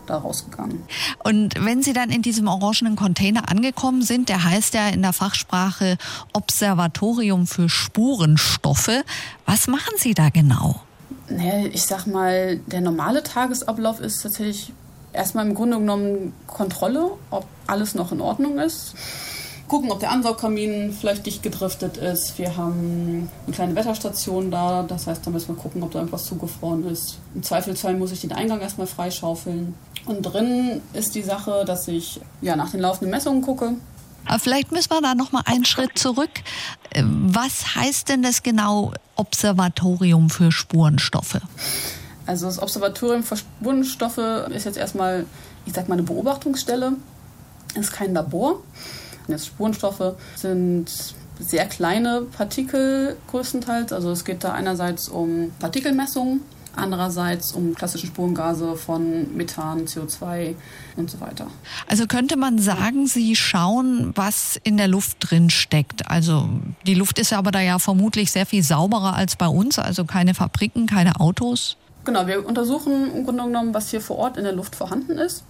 da 0.06 0.18
rausgegangen. 0.18 0.82
Und 1.22 1.54
wenn 1.64 1.82
Sie 1.82 1.92
dann 1.92 2.10
in 2.10 2.22
diesem 2.22 2.48
orangenen 2.48 2.96
Container 2.96 3.48
angekommen 3.48 4.02
sind, 4.02 4.28
der 4.28 4.44
heißt 4.44 4.74
ja 4.74 4.88
in 4.88 5.02
der 5.02 5.12
Fachsprache 5.12 5.96
Observatorium 6.32 7.46
für 7.46 7.68
Spurenstoffe, 7.68 9.04
was 9.46 9.68
machen 9.68 9.94
Sie 9.96 10.14
da 10.14 10.28
genau? 10.28 10.80
Ich 11.72 11.84
sag 11.84 12.06
mal, 12.06 12.56
der 12.66 12.80
normale 12.80 13.22
Tagesablauf 13.22 14.00
ist 14.00 14.20
tatsächlich 14.22 14.72
erstmal 15.12 15.46
im 15.46 15.54
Grunde 15.54 15.78
genommen 15.78 16.32
Kontrolle, 16.46 17.12
ob 17.30 17.46
alles 17.66 17.94
noch 17.94 18.12
in 18.12 18.20
Ordnung 18.20 18.58
ist. 18.58 18.94
Gucken, 19.68 19.92
ob 19.92 20.00
der 20.00 20.10
Ansaugkamin 20.10 20.92
vielleicht 20.92 21.26
dicht 21.26 21.44
gedriftet 21.44 21.96
ist. 21.96 22.38
Wir 22.38 22.56
haben 22.56 23.30
eine 23.46 23.54
kleine 23.54 23.76
Wetterstation 23.76 24.50
da, 24.50 24.82
das 24.82 25.06
heißt, 25.06 25.24
da 25.24 25.30
müssen 25.30 25.54
wir 25.54 25.62
gucken, 25.62 25.82
ob 25.84 25.92
da 25.92 26.00
irgendwas 26.00 26.24
zugefroren 26.24 26.88
ist. 26.88 27.18
Im 27.36 27.44
Zweifelsfall 27.44 27.94
muss 27.94 28.10
ich 28.10 28.20
den 28.20 28.32
Eingang 28.32 28.60
erstmal 28.60 28.88
freischaufeln. 28.88 29.74
Und 30.06 30.22
drin 30.22 30.80
ist 30.92 31.14
die 31.14 31.22
Sache, 31.22 31.64
dass 31.64 31.86
ich 31.86 32.20
ja, 32.40 32.56
nach 32.56 32.72
den 32.72 32.80
laufenden 32.80 33.10
Messungen 33.10 33.42
gucke. 33.42 33.74
Aber 34.26 34.38
vielleicht 34.38 34.72
müssen 34.72 34.90
wir 34.90 35.00
da 35.00 35.14
noch 35.14 35.32
mal 35.32 35.42
einen 35.46 35.64
Schritt 35.64 35.98
zurück. 35.98 36.30
Was 36.94 37.74
heißt 37.76 38.08
denn 38.08 38.22
das 38.22 38.42
genau 38.42 38.92
Observatorium 39.16 40.30
für 40.30 40.50
Spurenstoffe? 40.52 41.40
Also 42.30 42.46
das 42.46 42.62
Observatorium 42.62 43.24
für 43.24 43.36
Spurenstoffe 43.36 44.18
ist 44.54 44.64
jetzt 44.64 44.78
erstmal, 44.78 45.26
ich 45.66 45.72
sag 45.72 45.88
mal, 45.88 45.94
eine 45.94 46.04
Beobachtungsstelle. 46.04 46.92
Es 47.74 47.88
ist 47.88 47.92
kein 47.92 48.14
Labor. 48.14 48.62
Jetzt 49.26 49.48
Spurenstoffe 49.48 50.14
sind 50.36 50.88
sehr 51.40 51.66
kleine 51.66 52.22
Partikel 52.30 53.16
größtenteils. 53.32 53.92
Also 53.92 54.12
es 54.12 54.24
geht 54.24 54.44
da 54.44 54.52
einerseits 54.52 55.08
um 55.08 55.50
Partikelmessungen, 55.58 56.42
andererseits 56.76 57.50
um 57.50 57.74
klassische 57.74 58.06
Spurengase 58.06 58.76
von 58.76 59.36
Methan, 59.36 59.86
CO2 59.86 60.54
und 60.94 61.10
so 61.10 61.20
weiter. 61.20 61.48
Also 61.88 62.06
könnte 62.06 62.36
man 62.36 62.60
sagen, 62.60 63.08
Sie 63.08 63.34
schauen, 63.34 64.12
was 64.14 64.56
in 64.62 64.76
der 64.76 64.86
Luft 64.86 65.16
drin 65.18 65.50
steckt. 65.50 66.08
Also 66.08 66.48
die 66.86 66.94
Luft 66.94 67.18
ist 67.18 67.32
aber 67.32 67.50
da 67.50 67.60
ja 67.60 67.80
vermutlich 67.80 68.30
sehr 68.30 68.46
viel 68.46 68.62
sauberer 68.62 69.14
als 69.14 69.34
bei 69.34 69.48
uns, 69.48 69.80
also 69.80 70.04
keine 70.04 70.34
Fabriken, 70.34 70.86
keine 70.86 71.18
Autos. 71.18 71.76
Genau, 72.04 72.26
wir 72.26 72.46
untersuchen 72.46 73.14
im 73.14 73.24
Grunde 73.24 73.44
genommen, 73.44 73.74
was 73.74 73.90
hier 73.90 74.00
vor 74.00 74.16
Ort 74.16 74.38
in 74.38 74.44
der 74.44 74.54
Luft 74.54 74.74
vorhanden 74.74 75.18
ist. 75.18 75.44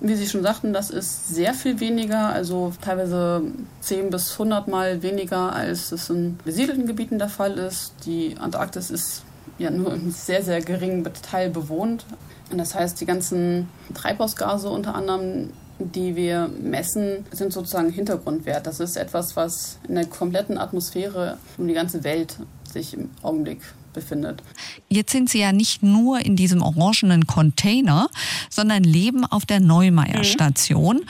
Wie 0.00 0.16
Sie 0.16 0.26
schon 0.26 0.42
sagten, 0.42 0.72
das 0.72 0.90
ist 0.90 1.28
sehr 1.28 1.54
viel 1.54 1.78
weniger, 1.78 2.28
also 2.28 2.72
teilweise 2.80 3.42
10 3.80 4.10
bis 4.10 4.32
100 4.32 4.66
Mal 4.66 5.02
weniger, 5.02 5.52
als 5.52 5.92
es 5.92 6.10
in 6.10 6.36
besiedelten 6.44 6.86
Gebieten 6.86 7.18
der 7.18 7.28
Fall 7.28 7.58
ist. 7.58 7.94
Die 8.04 8.36
Antarktis 8.38 8.90
ist 8.90 9.22
ja 9.58 9.70
nur 9.70 9.94
im 9.94 10.10
sehr, 10.10 10.42
sehr 10.42 10.60
geringen 10.60 11.08
Teil 11.22 11.50
bewohnt. 11.50 12.04
Und 12.50 12.58
das 12.58 12.74
heißt, 12.74 13.00
die 13.00 13.06
ganzen 13.06 13.68
Treibhausgase 13.94 14.68
unter 14.68 14.96
anderem, 14.96 15.50
die 15.78 16.16
wir 16.16 16.50
messen, 16.60 17.24
sind 17.30 17.52
sozusagen 17.52 17.90
Hintergrundwert. 17.90 18.66
Das 18.66 18.80
ist 18.80 18.96
etwas, 18.96 19.36
was 19.36 19.78
in 19.88 19.94
der 19.94 20.06
kompletten 20.06 20.58
Atmosphäre 20.58 21.38
um 21.56 21.68
die 21.68 21.74
ganze 21.74 22.02
Welt 22.02 22.36
sich 22.70 22.94
im 22.94 23.10
Augenblick 23.22 23.60
befindet. 23.94 24.42
Jetzt 24.88 25.12
sind 25.12 25.30
Sie 25.30 25.40
ja 25.40 25.52
nicht 25.52 25.82
nur 25.82 26.20
in 26.20 26.36
diesem 26.36 26.60
orangenen 26.60 27.26
Container, 27.26 28.08
sondern 28.50 28.84
leben 28.84 29.24
auf 29.24 29.46
der 29.46 29.60
Neumeier 29.60 30.18
mhm. 30.18 30.24
Station. 30.24 31.00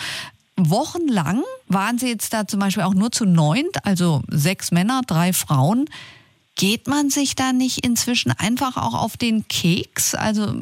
Wochenlang 0.56 1.42
waren 1.66 1.98
Sie 1.98 2.08
jetzt 2.08 2.32
da 2.32 2.46
zum 2.46 2.60
Beispiel 2.60 2.84
auch 2.84 2.94
nur 2.94 3.10
zu 3.10 3.24
neunt, 3.24 3.84
also 3.84 4.22
sechs 4.28 4.70
Männer, 4.70 5.02
drei 5.06 5.32
Frauen. 5.32 5.86
Geht 6.54 6.86
man 6.86 7.10
sich 7.10 7.34
da 7.34 7.52
nicht 7.52 7.84
inzwischen 7.84 8.30
einfach 8.30 8.76
auch 8.76 8.94
auf 8.94 9.16
den 9.16 9.48
Keks? 9.48 10.14
Also 10.14 10.54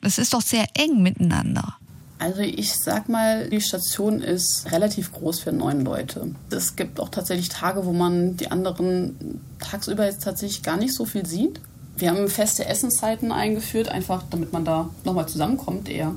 es 0.00 0.18
ist 0.18 0.34
doch 0.34 0.42
sehr 0.42 0.66
eng 0.74 1.02
miteinander. 1.02 1.76
Also 2.20 2.42
ich 2.42 2.74
sag 2.74 3.08
mal, 3.08 3.48
die 3.48 3.62
Station 3.62 4.20
ist 4.20 4.66
relativ 4.70 5.10
groß 5.10 5.40
für 5.40 5.52
neun 5.52 5.84
Leute. 5.84 6.34
Es 6.50 6.76
gibt 6.76 7.00
auch 7.00 7.08
tatsächlich 7.08 7.48
Tage, 7.48 7.86
wo 7.86 7.92
man 7.92 8.36
die 8.36 8.50
anderen 8.50 9.40
tagsüber 9.58 10.04
jetzt 10.04 10.22
tatsächlich 10.22 10.62
gar 10.62 10.76
nicht 10.76 10.94
so 10.94 11.06
viel 11.06 11.24
sieht. 11.24 11.60
Wir 12.00 12.10
haben 12.10 12.28
feste 12.28 12.64
Essenszeiten 12.64 13.30
eingeführt, 13.30 13.88
einfach 13.88 14.22
damit 14.30 14.52
man 14.52 14.64
da 14.64 14.88
nochmal 15.04 15.28
zusammenkommt 15.28 15.88
eher. 15.88 16.14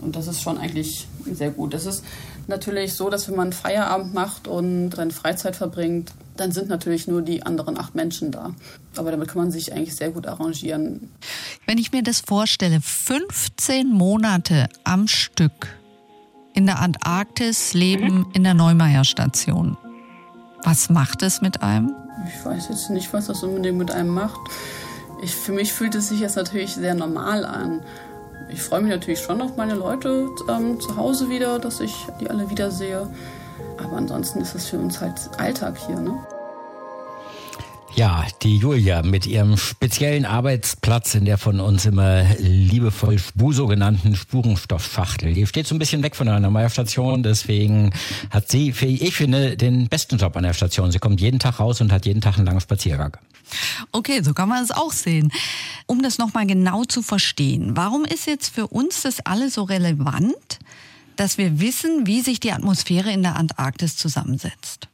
Und 0.00 0.16
das 0.16 0.28
ist 0.28 0.42
schon 0.42 0.58
eigentlich 0.58 1.08
sehr 1.24 1.50
gut. 1.50 1.74
Es 1.74 1.86
ist 1.86 2.04
natürlich 2.46 2.94
so, 2.94 3.10
dass 3.10 3.28
wenn 3.28 3.36
man 3.36 3.52
Feierabend 3.52 4.14
macht 4.14 4.46
und 4.46 4.90
dann 4.90 5.10
Freizeit 5.10 5.56
verbringt, 5.56 6.12
dann 6.36 6.52
sind 6.52 6.68
natürlich 6.68 7.08
nur 7.08 7.22
die 7.22 7.44
anderen 7.44 7.78
acht 7.78 7.94
Menschen 7.94 8.30
da. 8.30 8.54
Aber 8.96 9.10
damit 9.10 9.28
kann 9.28 9.38
man 9.38 9.50
sich 9.50 9.72
eigentlich 9.72 9.96
sehr 9.96 10.10
gut 10.10 10.26
arrangieren. 10.26 11.10
Wenn 11.66 11.78
ich 11.78 11.92
mir 11.92 12.02
das 12.02 12.20
vorstelle, 12.20 12.80
15 12.80 13.88
Monate 13.88 14.68
am 14.84 15.08
Stück 15.08 15.68
in 16.54 16.66
der 16.66 16.80
Antarktis 16.80 17.74
leben 17.74 18.18
mhm. 18.18 18.26
in 18.34 18.44
der 18.44 18.54
Neumeier 18.54 19.04
Station. 19.04 19.76
Was 20.62 20.90
macht 20.90 21.22
es 21.22 21.40
mit 21.40 21.62
einem? 21.62 21.92
Ich 22.28 22.44
weiß 22.44 22.68
jetzt 22.68 22.90
nicht, 22.90 23.12
was 23.12 23.26
das 23.26 23.42
unbedingt 23.42 23.78
mit 23.78 23.90
einem 23.90 24.10
macht. 24.10 24.38
Ich, 25.24 25.34
für 25.34 25.52
mich 25.52 25.72
fühlt 25.72 25.94
es 25.94 26.08
sich 26.10 26.20
jetzt 26.20 26.36
natürlich 26.36 26.74
sehr 26.74 26.94
normal 26.94 27.46
an. 27.46 27.80
Ich 28.50 28.60
freue 28.60 28.82
mich 28.82 28.90
natürlich 28.90 29.20
schon 29.20 29.40
auf 29.40 29.56
meine 29.56 29.74
Leute 29.74 30.28
ähm, 30.50 30.78
zu 30.78 30.96
Hause 30.98 31.30
wieder, 31.30 31.58
dass 31.58 31.80
ich 31.80 31.94
die 32.20 32.28
alle 32.28 32.50
wiedersehe. 32.50 33.08
Aber 33.82 33.96
ansonsten 33.96 34.42
ist 34.42 34.54
es 34.54 34.68
für 34.68 34.78
uns 34.78 35.00
halt 35.00 35.14
Alltag 35.38 35.78
hier, 35.86 35.98
ne? 35.98 36.18
Ja, 37.96 38.26
die 38.42 38.58
Julia 38.58 39.02
mit 39.02 39.24
ihrem 39.24 39.56
speziellen 39.56 40.26
Arbeitsplatz 40.26 41.14
in 41.14 41.24
der 41.24 41.38
von 41.38 41.60
uns 41.60 41.86
immer 41.86 42.24
liebevoll 42.38 43.18
Spuso 43.18 43.66
genannten 43.68 44.16
Spurenstoffschachtel. 44.16 45.32
Die 45.32 45.46
steht 45.46 45.66
so 45.68 45.74
ein 45.74 45.78
bisschen 45.78 46.02
weg 46.02 46.16
von 46.16 46.26
der 46.26 46.38
Meierstation, 46.50 47.22
deswegen 47.22 47.92
hat 48.30 48.50
sie, 48.50 48.74
ich 48.80 49.14
finde, 49.14 49.56
den 49.56 49.88
besten 49.88 50.18
Job 50.18 50.36
an 50.36 50.42
der 50.42 50.54
Station. 50.54 50.90
Sie 50.90 50.98
kommt 50.98 51.20
jeden 51.20 51.38
Tag 51.38 51.60
raus 51.60 51.80
und 51.80 51.92
hat 51.92 52.04
jeden 52.04 52.20
Tag 52.20 52.36
einen 52.36 52.46
langen 52.46 52.60
Spaziergang. 52.60 53.16
Okay, 53.92 54.22
so 54.22 54.34
kann 54.34 54.48
man 54.48 54.62
es 54.62 54.70
auch 54.70 54.92
sehen. 54.92 55.32
Um 55.86 56.02
das 56.02 56.18
nochmal 56.18 56.46
genau 56.46 56.84
zu 56.84 57.02
verstehen, 57.02 57.76
warum 57.76 58.04
ist 58.04 58.26
jetzt 58.26 58.54
für 58.54 58.68
uns 58.68 59.02
das 59.02 59.20
alles 59.20 59.54
so 59.54 59.62
relevant, 59.64 60.58
dass 61.16 61.38
wir 61.38 61.60
wissen, 61.60 62.06
wie 62.06 62.20
sich 62.20 62.40
die 62.40 62.52
Atmosphäre 62.52 63.12
in 63.12 63.22
der 63.22 63.36
Antarktis 63.36 63.96
zusammensetzt? 63.96 64.88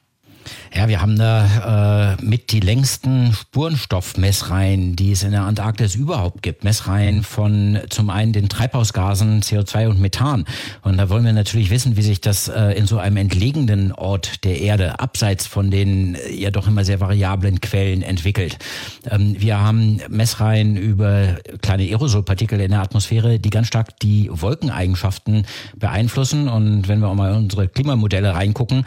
Ja, 0.74 0.88
wir 0.88 1.00
haben 1.02 1.16
da 1.16 2.16
äh, 2.18 2.24
mit 2.24 2.52
die 2.52 2.60
längsten 2.60 3.32
Spurenstoffmessreihen, 3.32 4.94
die 4.94 5.12
es 5.12 5.22
in 5.22 5.32
der 5.32 5.42
Antarktis 5.42 5.94
überhaupt 5.94 6.42
gibt. 6.42 6.62
Messreihen 6.62 7.24
von 7.24 7.80
zum 7.88 8.08
einen 8.08 8.32
den 8.32 8.48
Treibhausgasen 8.48 9.42
CO2 9.42 9.88
und 9.88 10.00
Methan. 10.00 10.44
Und 10.82 10.96
da 10.96 11.08
wollen 11.08 11.24
wir 11.24 11.32
natürlich 11.32 11.70
wissen, 11.70 11.96
wie 11.96 12.02
sich 12.02 12.20
das 12.20 12.48
äh, 12.48 12.72
in 12.72 12.86
so 12.86 12.98
einem 12.98 13.16
entlegenen 13.16 13.92
Ort 13.92 14.44
der 14.44 14.60
Erde, 14.60 15.00
abseits 15.00 15.46
von 15.46 15.70
den 15.70 16.16
ja 16.32 16.50
doch 16.50 16.68
immer 16.68 16.84
sehr 16.84 17.00
variablen 17.00 17.60
Quellen 17.60 18.02
entwickelt. 18.02 18.58
Ähm, 19.10 19.34
wir 19.38 19.60
haben 19.60 20.00
Messreihen 20.08 20.76
über 20.76 21.36
kleine 21.62 21.84
Aerosolpartikel 21.84 22.60
in 22.60 22.70
der 22.70 22.80
Atmosphäre, 22.80 23.38
die 23.38 23.50
ganz 23.50 23.66
stark 23.66 23.98
die 24.00 24.30
Wolkeneigenschaften 24.32 25.46
beeinflussen. 25.76 26.48
Und 26.48 26.88
wenn 26.88 27.00
wir 27.00 27.08
auch 27.08 27.14
mal 27.14 27.32
in 27.32 27.38
unsere 27.38 27.68
Klimamodelle 27.68 28.34
reingucken, 28.34 28.84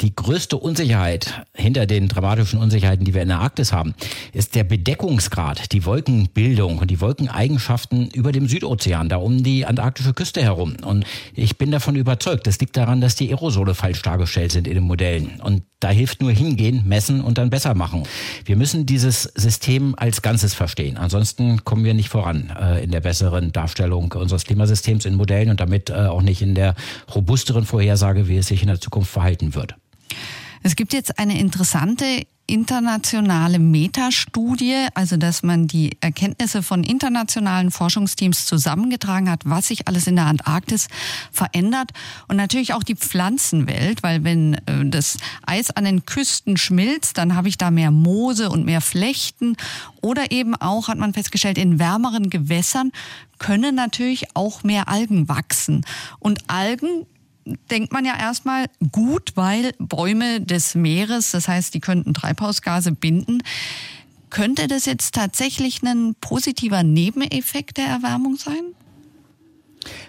die 0.00 0.14
größte 0.14 0.56
Unsicherheit 0.56 1.03
Unsicherheit, 1.04 1.44
hinter 1.54 1.86
den 1.86 2.08
dramatischen 2.08 2.58
Unsicherheiten, 2.58 3.04
die 3.04 3.14
wir 3.14 3.22
in 3.22 3.28
der 3.28 3.40
Arktis 3.40 3.72
haben, 3.72 3.94
ist 4.32 4.54
der 4.54 4.64
Bedeckungsgrad, 4.64 5.72
die 5.72 5.84
Wolkenbildung 5.84 6.78
und 6.78 6.90
die 6.90 7.00
Wolkeneigenschaften 7.00 8.08
über 8.10 8.32
dem 8.32 8.48
Südozean, 8.48 9.08
da 9.08 9.16
um 9.16 9.42
die 9.42 9.66
antarktische 9.66 10.14
Küste 10.14 10.42
herum. 10.42 10.76
Und 10.82 11.04
ich 11.34 11.58
bin 11.58 11.70
davon 11.70 11.96
überzeugt, 11.96 12.46
das 12.46 12.58
liegt 12.58 12.76
daran, 12.76 13.00
dass 13.00 13.16
die 13.16 13.30
Aerosole 13.30 13.74
falsch 13.74 14.02
dargestellt 14.02 14.52
sind 14.52 14.66
in 14.66 14.74
den 14.74 14.84
Modellen. 14.84 15.40
Und 15.42 15.62
da 15.80 15.90
hilft 15.90 16.22
nur 16.22 16.32
hingehen, 16.32 16.84
messen 16.86 17.20
und 17.20 17.36
dann 17.36 17.50
besser 17.50 17.74
machen. 17.74 18.04
Wir 18.46 18.56
müssen 18.56 18.86
dieses 18.86 19.24
System 19.34 19.94
als 19.98 20.22
Ganzes 20.22 20.54
verstehen. 20.54 20.96
Ansonsten 20.96 21.64
kommen 21.64 21.84
wir 21.84 21.92
nicht 21.92 22.08
voran 22.08 22.50
äh, 22.58 22.82
in 22.82 22.90
der 22.90 23.00
besseren 23.00 23.52
Darstellung 23.52 24.12
unseres 24.12 24.44
Klimasystems 24.44 25.04
in 25.04 25.14
Modellen 25.14 25.50
und 25.50 25.60
damit 25.60 25.90
äh, 25.90 26.06
auch 26.06 26.22
nicht 26.22 26.40
in 26.40 26.54
der 26.54 26.74
robusteren 27.14 27.66
Vorhersage, 27.66 28.28
wie 28.28 28.38
es 28.38 28.46
sich 28.46 28.62
in 28.62 28.68
der 28.68 28.80
Zukunft 28.80 29.10
verhalten 29.10 29.54
wird. 29.54 29.74
Es 30.64 30.76
gibt 30.76 30.94
jetzt 30.94 31.18
eine 31.18 31.38
interessante 31.38 32.26
internationale 32.46 33.58
Metastudie, 33.58 34.86
also 34.94 35.18
dass 35.18 35.42
man 35.42 35.66
die 35.66 35.96
Erkenntnisse 36.00 36.62
von 36.62 36.84
internationalen 36.84 37.70
Forschungsteams 37.70 38.46
zusammengetragen 38.46 39.30
hat, 39.30 39.42
was 39.44 39.68
sich 39.68 39.88
alles 39.88 40.06
in 40.06 40.16
der 40.16 40.24
Antarktis 40.24 40.88
verändert 41.30 41.90
und 42.28 42.36
natürlich 42.36 42.72
auch 42.72 42.82
die 42.82 42.96
Pflanzenwelt, 42.96 44.02
weil 44.02 44.24
wenn 44.24 44.54
äh, 44.54 44.84
das 44.84 45.18
Eis 45.46 45.70
an 45.70 45.84
den 45.84 46.06
Küsten 46.06 46.56
schmilzt, 46.56 47.18
dann 47.18 47.34
habe 47.34 47.48
ich 47.48 47.58
da 47.58 47.70
mehr 47.70 47.90
Moose 47.90 48.48
und 48.48 48.64
mehr 48.64 48.80
Flechten 48.80 49.56
oder 50.00 50.30
eben 50.32 50.54
auch, 50.54 50.88
hat 50.88 50.98
man 50.98 51.12
festgestellt, 51.12 51.58
in 51.58 51.78
wärmeren 51.78 52.30
Gewässern 52.30 52.90
können 53.38 53.74
natürlich 53.74 54.34
auch 54.34 54.62
mehr 54.62 54.88
Algen 54.88 55.28
wachsen. 55.28 55.84
Und 56.20 56.40
Algen 56.48 57.04
denkt 57.70 57.92
man 57.92 58.04
ja 58.04 58.18
erstmal 58.18 58.66
gut, 58.92 59.32
weil 59.34 59.72
Bäume 59.78 60.40
des 60.40 60.74
Meeres, 60.74 61.30
das 61.30 61.48
heißt, 61.48 61.74
die 61.74 61.80
könnten 61.80 62.14
Treibhausgase 62.14 62.92
binden. 62.92 63.42
Könnte 64.30 64.66
das 64.66 64.86
jetzt 64.86 65.14
tatsächlich 65.14 65.82
ein 65.82 66.16
positiver 66.20 66.82
Nebeneffekt 66.82 67.76
der 67.76 67.86
Erwärmung 67.86 68.36
sein? 68.36 68.74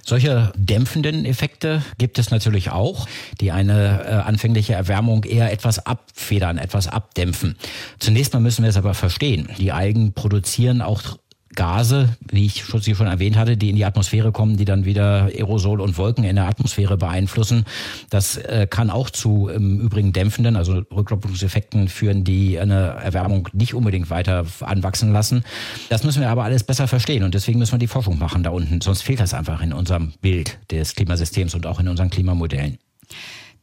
Solche 0.04 0.54
dämpfenden 0.56 1.26
Effekte 1.26 1.84
gibt 1.98 2.18
es 2.18 2.32
natürlich 2.32 2.70
auch, 2.70 3.08
die 3.42 3.52
eine 3.52 4.04
äh, 4.04 4.12
anfängliche 4.14 4.74
Erwärmung 4.74 5.24
eher 5.24 5.52
etwas 5.52 5.86
abfedern, 5.86 6.58
etwas 6.58 6.88
abdämpfen. 6.88 7.56
Zunächst 8.00 8.34
mal 8.34 8.40
müssen 8.40 8.64
wir 8.64 8.70
es 8.70 8.78
aber 8.78 8.94
verstehen. 8.94 9.50
Die 9.58 9.72
Algen 9.72 10.14
produzieren 10.14 10.82
auch 10.82 11.18
Gase, 11.56 12.10
wie 12.30 12.46
ich 12.46 12.64
schon, 12.64 13.08
erwähnt 13.08 13.38
hatte, 13.38 13.58
die 13.58 13.70
in 13.70 13.76
die 13.76 13.86
Atmosphäre 13.86 14.32
kommen, 14.32 14.58
die 14.58 14.66
dann 14.66 14.86
wieder 14.86 15.26
Aerosol 15.26 15.82
und 15.82 15.98
Wolken 15.98 16.24
in 16.24 16.36
der 16.36 16.48
Atmosphäre 16.48 16.98
beeinflussen. 16.98 17.66
Das 18.10 18.38
äh, 18.38 18.68
kann 18.70 18.90
auch 18.90 19.10
zu 19.10 19.48
im 19.48 19.80
Übrigen 19.80 20.14
dämpfenden, 20.14 20.56
also 20.56 20.84
Rückkopplungseffekten 20.94 21.88
führen, 21.88 22.24
die 22.24 22.60
eine 22.60 22.96
Erwärmung 23.04 23.50
nicht 23.54 23.74
unbedingt 23.74 24.10
weiter 24.10 24.46
anwachsen 24.62 25.12
lassen. 25.12 25.44
Das 25.90 26.04
müssen 26.04 26.22
wir 26.22 26.30
aber 26.30 26.44
alles 26.44 26.64
besser 26.64 26.88
verstehen 26.88 27.24
und 27.24 27.34
deswegen 27.34 27.60
müssen 27.60 27.74
wir 27.74 27.80
die 27.80 27.88
Forschung 27.88 28.20
machen 28.20 28.44
da 28.44 28.52
unten. 28.52 28.82
Sonst 28.82 29.02
fehlt 29.02 29.20
das 29.20 29.34
einfach 29.34 29.62
in 29.62 29.74
unserem 29.74 30.14
Bild 30.22 30.58
des 30.72 30.96
Klimasystems 30.96 31.56
und 31.56 31.66
auch 31.66 31.80
in 31.80 31.88
unseren 31.88 32.10
Klimamodellen. 32.10 32.78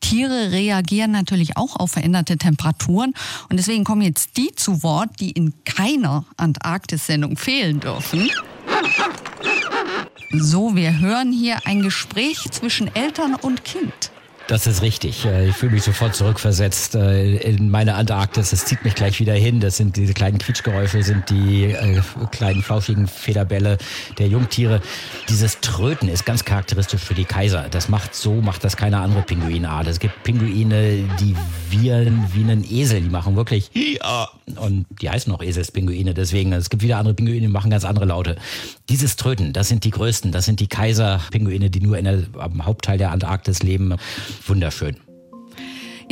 Tiere 0.03 0.53
reagieren 0.53 1.11
natürlich 1.11 1.57
auch 1.57 1.77
auf 1.77 1.93
veränderte 1.93 2.37
Temperaturen. 2.37 3.15
Und 3.49 3.57
deswegen 3.57 3.85
kommen 3.85 4.03
jetzt 4.03 4.37
die 4.37 4.53
zu 4.55 4.83
Wort, 4.83 5.09
die 5.21 5.31
in 5.31 5.55
keiner 5.65 6.27
Antarktis-Sendung 6.37 7.39
fehlen 7.39 7.81
dürfen. 7.81 8.31
So, 10.33 10.77
wir 10.77 10.99
hören 10.99 11.33
hier 11.33 11.59
ein 11.65 11.83
Gespräch 11.83 12.51
zwischen 12.51 12.95
Eltern 12.95 13.35
und 13.35 13.65
Kind. 13.65 14.13
Das 14.49 14.67
ist 14.67 14.83
richtig. 14.83 15.25
Äh, 15.25 15.49
ich 15.49 15.57
fühle 15.57 15.73
mich 15.73 15.83
sofort 15.83 16.15
zurückversetzt 16.15 16.95
äh, 16.95 17.37
in 17.37 17.71
meine 17.71 17.95
Antarktis. 17.95 18.53
Es 18.53 18.65
zieht 18.65 18.85
mich 18.85 18.95
gleich 18.95 19.21
wieder 19.21 19.35
hin. 19.35 19.61
Das 19.61 19.77
sind 19.77 19.97
diese 19.97 20.15
kleinen 20.15 20.39
Quietschgeräusche, 20.39 21.03
sind 21.03 21.31
die 21.31 21.65
äh, 21.65 22.01
kleinen 22.33 22.63
flauschigen 22.63 23.07
Federbälle 23.07 23.79
der 24.19 24.29
Jungtiere. 24.29 24.81
Dieses 25.29 25.61
Tröten 25.61 26.09
ist 26.09 26.27
ganz 26.27 26.45
charakteristisch 26.45 27.03
für 27.03 27.15
die 27.15 27.25
Kaiser. 27.25 27.69
Das 27.71 27.89
macht 27.89 28.15
so, 28.15 28.35
macht 28.35 28.65
das 28.65 28.77
keine 28.77 28.99
andere 28.99 29.23
Pinguinart. 29.23 29.87
Es 29.87 30.01
gibt 30.01 30.23
Pinguine, 30.25 31.09
die 31.21 31.37
wiehern 31.71 32.29
wie 32.35 32.43
einen 32.43 32.65
Esel. 32.69 33.01
Die 33.01 33.09
machen 33.09 33.37
wirklich 33.37 33.71
und 34.57 34.87
die 35.01 35.09
heißen 35.09 35.33
auch 35.33 35.43
Eselspinguine. 35.43 36.15
Deswegen, 36.15 36.53
es 36.53 36.69
gibt 36.69 36.83
wieder 36.83 36.99
andere 36.99 37.15
Pinguine, 37.15 37.41
die 37.41 37.49
machen 37.49 37.71
ganz 37.71 37.85
andere 37.85 38.05
Laute. 38.05 38.37
Dieses 38.89 39.17
Tröten, 39.17 39.53
das 39.53 39.69
sind 39.69 39.85
die 39.85 39.91
größten. 39.91 40.33
Das 40.33 40.45
sind 40.45 40.61
die 40.61 40.67
Kaiserpinguine, 40.67 41.71
die 41.71 41.81
nur 41.81 41.97
in 41.97 42.05
der, 42.05 42.25
am 42.39 42.65
Hauptteil 42.67 42.99
der 42.99 43.13
Antarktis 43.13 43.63
leben 43.63 43.95
wunderschön. 44.47 45.12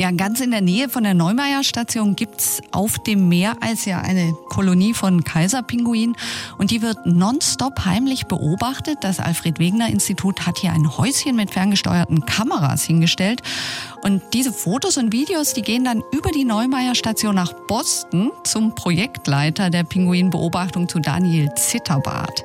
Ja, 0.01 0.09
ganz 0.09 0.41
in 0.41 0.49
der 0.49 0.61
Nähe 0.61 0.89
von 0.89 1.03
der 1.03 1.13
Neumeier 1.13 1.63
Station 1.63 2.15
gibt's 2.15 2.59
auf 2.71 2.97
dem 2.97 3.29
Meer 3.29 3.57
als 3.61 3.85
ja 3.85 3.99
eine 4.01 4.33
Kolonie 4.49 4.95
von 4.95 5.23
Kaiserpinguinen 5.23 6.17
und 6.57 6.71
die 6.71 6.81
wird 6.81 7.05
nonstop 7.05 7.85
heimlich 7.85 8.25
beobachtet. 8.25 8.97
Das 9.01 9.19
Alfred 9.19 9.59
Wegener 9.59 9.89
Institut 9.89 10.47
hat 10.47 10.57
hier 10.57 10.71
ein 10.71 10.97
Häuschen 10.97 11.35
mit 11.35 11.51
ferngesteuerten 11.51 12.25
Kameras 12.25 12.83
hingestellt 12.83 13.43
und 14.01 14.23
diese 14.33 14.51
Fotos 14.51 14.97
und 14.97 15.13
Videos, 15.13 15.53
die 15.53 15.61
gehen 15.61 15.83
dann 15.83 16.01
über 16.11 16.31
die 16.31 16.45
Neumeier 16.45 16.95
Station 16.95 17.35
nach 17.35 17.53
Boston 17.67 18.31
zum 18.43 18.73
Projektleiter 18.73 19.69
der 19.69 19.83
Pinguinbeobachtung 19.83 20.89
zu 20.89 20.97
Daniel 20.97 21.53
Zitterbart. 21.53 22.43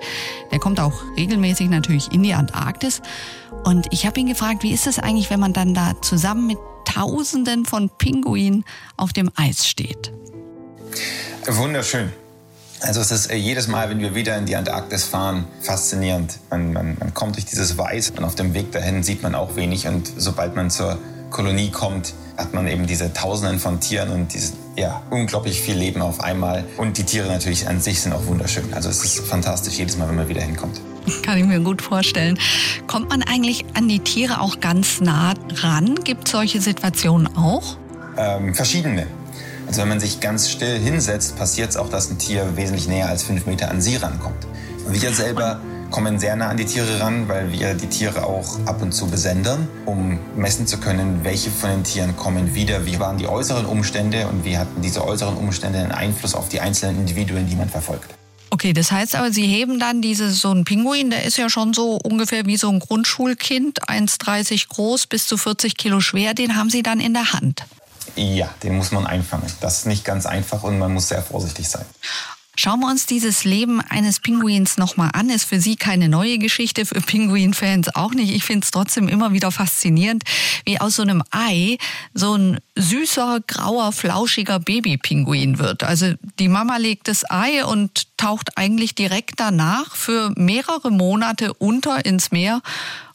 Der 0.50 0.58
kommt 0.58 0.78
auch 0.78 0.92
regelmäßig 1.16 1.70
natürlich 1.70 2.12
in 2.12 2.22
die 2.22 2.34
Antarktis 2.34 3.00
und 3.64 3.86
ich 3.92 4.04
habe 4.04 4.20
ihn 4.20 4.26
gefragt, 4.26 4.62
wie 4.62 4.72
ist 4.72 4.86
es 4.86 4.98
eigentlich, 4.98 5.30
wenn 5.30 5.40
man 5.40 5.54
dann 5.54 5.72
da 5.72 5.94
zusammen 6.02 6.48
mit 6.48 6.58
Tausenden 6.86 7.66
von 7.66 7.90
Pinguinen 7.90 8.64
auf 8.96 9.12
dem 9.12 9.30
Eis 9.36 9.66
steht? 9.66 10.12
Wunderschön. 11.46 12.10
Also 12.80 13.00
es 13.00 13.10
ist 13.10 13.30
äh, 13.30 13.36
jedes 13.36 13.68
Mal, 13.68 13.90
wenn 13.90 14.00
wir 14.00 14.14
wieder 14.14 14.36
in 14.36 14.46
die 14.46 14.56
Antarktis 14.56 15.04
fahren, 15.04 15.46
faszinierend. 15.60 16.38
Man, 16.50 16.72
man, 16.72 16.96
man 16.98 17.14
kommt 17.14 17.36
durch 17.36 17.44
dieses 17.44 17.76
Weiß 17.76 18.10
und 18.10 18.24
auf 18.24 18.34
dem 18.34 18.54
Weg 18.54 18.72
dahin 18.72 19.02
sieht 19.02 19.22
man 19.22 19.34
auch 19.34 19.56
wenig. 19.56 19.86
Und 19.86 20.10
sobald 20.16 20.56
man 20.56 20.70
zur 20.70 20.98
Kolonie 21.30 21.70
kommt, 21.70 22.14
hat 22.36 22.52
man 22.54 22.68
eben 22.68 22.86
diese 22.86 23.12
Tausenden 23.12 23.58
von 23.58 23.80
Tieren 23.80 24.10
und 24.10 24.32
dieses, 24.32 24.54
ja, 24.76 25.02
unglaublich 25.10 25.60
viel 25.60 25.76
Leben 25.76 26.02
auf 26.02 26.20
einmal. 26.20 26.64
Und 26.76 26.98
die 26.98 27.04
Tiere 27.04 27.28
natürlich 27.28 27.68
an 27.68 27.80
sich 27.80 28.00
sind 28.00 28.12
auch 28.12 28.26
wunderschön. 28.26 28.72
Also 28.74 28.88
es 28.88 29.04
ist 29.04 29.20
fantastisch 29.20 29.78
jedes 29.78 29.96
Mal, 29.96 30.08
wenn 30.08 30.16
man 30.16 30.28
wieder 30.28 30.42
hinkommt. 30.42 30.80
Kann 31.22 31.38
ich 31.38 31.44
mir 31.44 31.60
gut 31.60 31.82
vorstellen. 31.82 32.38
Kommt 32.86 33.10
man 33.10 33.22
eigentlich 33.22 33.64
an 33.74 33.88
die 33.88 34.00
Tiere 34.00 34.40
auch 34.40 34.60
ganz 34.60 35.00
nah 35.00 35.34
ran? 35.54 35.94
Gibt 36.04 36.26
es 36.26 36.32
solche 36.32 36.60
Situationen 36.60 37.28
auch? 37.36 37.76
Ähm, 38.16 38.54
verschiedene. 38.54 39.06
Also 39.66 39.82
wenn 39.82 39.88
man 39.88 40.00
sich 40.00 40.20
ganz 40.20 40.50
still 40.50 40.78
hinsetzt, 40.78 41.36
passiert 41.36 41.70
es 41.70 41.76
auch, 41.76 41.88
dass 41.88 42.10
ein 42.10 42.18
Tier 42.18 42.56
wesentlich 42.56 42.88
näher 42.88 43.08
als 43.08 43.22
fünf 43.22 43.46
Meter 43.46 43.70
an 43.70 43.80
sie 43.80 43.96
rankommt. 43.96 44.46
Wir 44.88 45.12
selber 45.12 45.60
kommen 45.90 46.18
sehr 46.18 46.36
nah 46.36 46.48
an 46.48 46.56
die 46.56 46.64
Tiere 46.64 47.00
ran, 47.00 47.28
weil 47.28 47.52
wir 47.52 47.74
die 47.74 47.86
Tiere 47.86 48.24
auch 48.24 48.58
ab 48.66 48.82
und 48.82 48.92
zu 48.92 49.06
besendern, 49.06 49.68
um 49.86 50.18
messen 50.36 50.66
zu 50.66 50.78
können, 50.78 51.24
welche 51.24 51.50
von 51.50 51.70
den 51.70 51.84
Tieren 51.84 52.16
kommen 52.16 52.54
wieder, 52.54 52.86
wie 52.86 52.98
waren 52.98 53.18
die 53.18 53.26
äußeren 53.26 53.66
Umstände 53.66 54.26
und 54.26 54.44
wie 54.44 54.58
hatten 54.58 54.82
diese 54.82 55.04
äußeren 55.04 55.36
Umstände 55.36 55.78
einen 55.78 55.92
Einfluss 55.92 56.34
auf 56.34 56.48
die 56.48 56.60
einzelnen 56.60 56.98
Individuen, 57.00 57.48
die 57.48 57.56
man 57.56 57.68
verfolgt. 57.68 58.14
Okay, 58.50 58.72
das 58.72 58.92
heißt 58.92 59.16
aber, 59.16 59.32
Sie 59.32 59.46
heben 59.46 59.78
dann 59.78 60.00
diese, 60.00 60.30
so 60.30 60.52
ein 60.52 60.64
Pinguin, 60.64 61.10
der 61.10 61.24
ist 61.24 61.36
ja 61.36 61.50
schon 61.50 61.74
so 61.74 61.98
ungefähr 62.02 62.46
wie 62.46 62.56
so 62.56 62.70
ein 62.70 62.78
Grundschulkind, 62.78 63.88
1,30 63.88 64.68
groß, 64.68 65.08
bis 65.08 65.26
zu 65.26 65.36
40 65.36 65.76
Kilo 65.76 66.00
schwer, 66.00 66.32
den 66.32 66.56
haben 66.56 66.70
Sie 66.70 66.82
dann 66.82 67.00
in 67.00 67.12
der 67.12 67.32
Hand. 67.32 67.64
Ja, 68.14 68.48
den 68.62 68.76
muss 68.76 68.92
man 68.92 69.06
einfangen. 69.06 69.52
Das 69.60 69.78
ist 69.78 69.86
nicht 69.86 70.04
ganz 70.04 70.26
einfach 70.26 70.62
und 70.62 70.78
man 70.78 70.94
muss 70.94 71.08
sehr 71.08 71.22
vorsichtig 71.22 71.68
sein. 71.68 71.84
Schauen 72.58 72.80
wir 72.80 72.88
uns 72.88 73.04
dieses 73.04 73.44
Leben 73.44 73.82
eines 73.82 74.18
Pinguins 74.18 74.78
nochmal 74.78 75.10
an. 75.12 75.28
Ist 75.28 75.44
für 75.44 75.60
Sie 75.60 75.76
keine 75.76 76.08
neue 76.08 76.38
Geschichte, 76.38 76.86
für 76.86 77.02
Pinguin-Fans 77.02 77.94
auch 77.94 78.12
nicht. 78.12 78.34
Ich 78.34 78.44
finde 78.44 78.64
es 78.64 78.70
trotzdem 78.70 79.08
immer 79.08 79.32
wieder 79.32 79.52
faszinierend, 79.52 80.24
wie 80.64 80.80
aus 80.80 80.96
so 80.96 81.02
einem 81.02 81.22
Ei 81.30 81.76
so 82.14 82.34
ein 82.34 82.58
süßer, 82.74 83.40
grauer, 83.46 83.92
flauschiger 83.92 84.58
Babypinguin 84.58 85.58
wird. 85.58 85.84
Also 85.84 86.14
die 86.38 86.48
Mama 86.48 86.78
legt 86.78 87.08
das 87.08 87.30
Ei 87.30 87.62
und 87.64 88.16
taucht 88.16 88.56
eigentlich 88.56 88.94
direkt 88.94 89.38
danach 89.38 89.94
für 89.94 90.32
mehrere 90.34 90.90
Monate 90.90 91.52
unter 91.52 92.06
ins 92.06 92.30
Meer. 92.30 92.62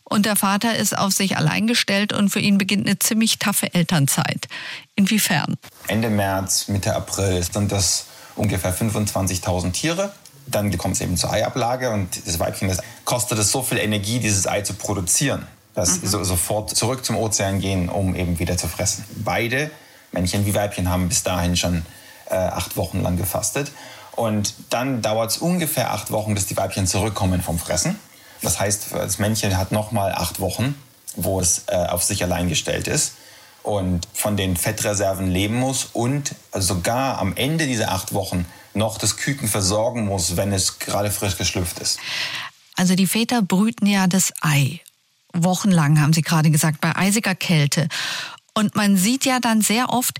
Und 0.04 0.26
der 0.26 0.36
Vater 0.36 0.76
ist 0.76 0.96
auf 0.96 1.14
sich 1.14 1.38
allein 1.38 1.68
gestellt 1.68 2.14
und 2.14 2.30
für 2.30 2.42
ihn 2.42 2.58
beginnt 2.58 2.86
eine 2.86 3.00
ziemlich 3.00 3.40
taffe 3.40 3.74
Elternzeit. 3.74 4.48
Inwiefern? 4.96 5.56
Ende 5.88 6.10
März, 6.10 6.68
Mitte 6.68 6.94
April 6.94 7.38
ist 7.38 7.56
dann 7.56 7.70
das 7.70 8.08
ungefähr 8.36 8.74
25.000 8.74 9.72
Tiere. 9.72 10.12
Dann 10.48 10.76
kommt 10.78 10.96
es 10.96 11.02
eben 11.02 11.18
zur 11.18 11.32
Eiablage 11.32 11.92
und 11.92 12.26
das 12.26 12.40
Weibchen, 12.40 12.68
das 12.68 12.80
kostet 13.06 13.38
es 13.40 13.52
so 13.52 13.62
viel 13.62 13.78
Energie, 13.78 14.20
dieses 14.20 14.48
Ei 14.48 14.62
zu 14.62 14.74
produzieren, 14.74 15.48
dass 15.76 16.02
mhm. 16.02 16.08
so, 16.08 16.24
sofort 16.24 16.76
zurück 16.76 17.06
zum 17.06 17.16
Ozean 17.16 17.60
gehen, 17.60 17.90
um 17.90 18.16
eben 18.16 18.40
wieder 18.40 18.58
zu 18.58 18.68
fressen. 18.68 19.06
Beide, 19.24 19.72
Männchen 20.12 20.46
wie 20.46 20.54
Weibchen, 20.54 20.90
haben 20.90 21.08
bis 21.10 21.24
dahin 21.24 21.56
schon 21.56 21.86
äh, 22.30 22.36
acht 22.36 22.76
Wochen 22.78 23.02
lang 23.02 23.18
gefastet. 23.18 23.72
Und 24.14 24.54
dann 24.70 25.02
dauert 25.02 25.32
es 25.32 25.38
ungefähr 25.38 25.94
acht 25.94 26.12
Wochen, 26.12 26.34
bis 26.34 26.46
die 26.48 26.58
Weibchen 26.58 26.88
zurückkommen 26.88 27.42
vom 27.42 27.58
Fressen. 27.58 27.98
Das 28.42 28.60
heißt, 28.60 28.88
das 28.94 29.20
Männchen 29.20 29.58
hat 29.58 29.72
nochmal 29.72 30.12
acht 30.12 30.40
Wochen, 30.40 30.76
wo 31.16 31.40
es 31.40 31.64
äh, 31.68 31.76
auf 31.76 32.04
sich 32.04 32.24
allein 32.24 32.50
gestellt 32.50 32.88
ist. 32.88 33.14
Und 33.64 34.08
von 34.14 34.38
den 34.38 34.58
Fettreserven 34.58 35.30
leben 35.30 35.56
muss 35.56 35.90
und 35.94 36.36
sogar 36.54 37.20
am 37.20 37.36
Ende 37.36 37.66
dieser 37.68 37.92
acht 37.92 38.14
Wochen 38.14 38.46
noch 38.74 38.98
das 38.98 39.18
Küken 39.18 39.48
versorgen 39.48 40.06
muss, 40.06 40.38
wenn 40.38 40.52
es 40.52 40.80
gerade 40.80 41.12
frisch 41.12 41.38
geschlüpft 41.38 41.80
ist. 41.80 42.00
Also 42.76 42.96
die 42.96 43.08
Väter 43.08 43.42
brüten 43.42 43.86
ja 43.86 44.08
das 44.08 44.34
Ei. 44.42 44.80
Wochenlang, 45.34 46.02
haben 46.02 46.14
Sie 46.14 46.24
gerade 46.24 46.52
gesagt, 46.52 46.82
bei 46.82 46.96
eisiger 46.96 47.36
Kälte. 47.36 47.88
Und 48.54 48.76
man 48.76 48.98
sieht 48.98 49.24
ja 49.24 49.40
dann 49.40 49.62
sehr 49.62 49.90
oft, 49.92 50.18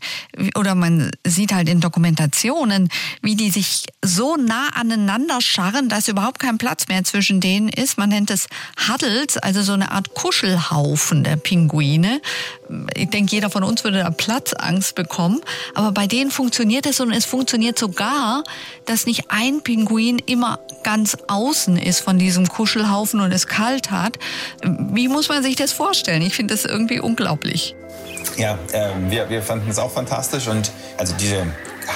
oder 0.56 0.74
man 0.74 1.12
sieht 1.28 1.54
halt 1.54 1.68
in 1.68 1.82
Dokumentationen, 1.82 2.90
wie 3.22 3.36
die 3.36 3.52
sich 3.52 3.84
so 4.04 4.38
nah 4.38 4.70
aneinander 4.70 5.42
scharren, 5.42 5.90
dass 5.90 6.08
überhaupt 6.08 6.40
kein 6.40 6.58
Platz 6.58 6.88
mehr 6.88 7.04
zwischen 7.04 7.42
denen 7.42 7.68
ist. 7.68 7.98
Man 7.98 8.08
nennt 8.08 8.32
es 8.32 8.48
Huddles, 8.88 9.38
also 9.38 9.62
so 9.64 9.74
eine 9.74 9.92
Art 9.92 10.14
Kuschelhaufen 10.14 11.26
der 11.26 11.36
Pinguine. 11.36 12.22
Ich 12.96 13.10
denke, 13.10 13.36
jeder 13.36 13.50
von 13.50 13.64
uns 13.64 13.84
würde 13.84 14.00
da 14.00 14.10
Platzangst 14.12 14.96
bekommen. 14.96 15.42
Aber 15.76 15.92
bei 15.92 16.08
denen 16.08 16.32
funktioniert 16.32 16.86
es 16.86 17.02
und 17.02 17.12
es 17.12 17.26
funktioniert 17.26 17.78
sogar, 17.78 18.46
dass 18.86 19.06
nicht 19.06 19.30
ein 19.30 19.62
Pinguin 19.62 20.20
immer 20.20 20.60
ganz 20.84 21.18
außen 21.28 21.76
ist 21.76 22.00
von 22.00 22.18
diesem 22.18 22.48
Kuschelhaufen 22.48 23.20
und 23.20 23.34
es 23.34 23.48
kalt 23.48 23.92
hat. 23.92 24.18
Wie 24.64 25.10
muss 25.10 25.28
man 25.28 25.44
sich 25.44 25.58
das 25.58 25.74
vorstellen? 25.74 26.22
Ich 26.22 26.34
finde 26.34 26.54
das 26.54 26.64
irgendwie 26.64 27.02
unglaublich. 27.02 27.76
Ja, 28.38 28.58
äh, 28.72 28.90
wir, 29.10 29.30
wir 29.30 29.42
fanden 29.42 29.70
es 29.70 29.80
auch 29.80 29.92
fantastisch 29.92 30.48
und 30.48 30.72
also 30.98 31.14
diese 31.20 31.46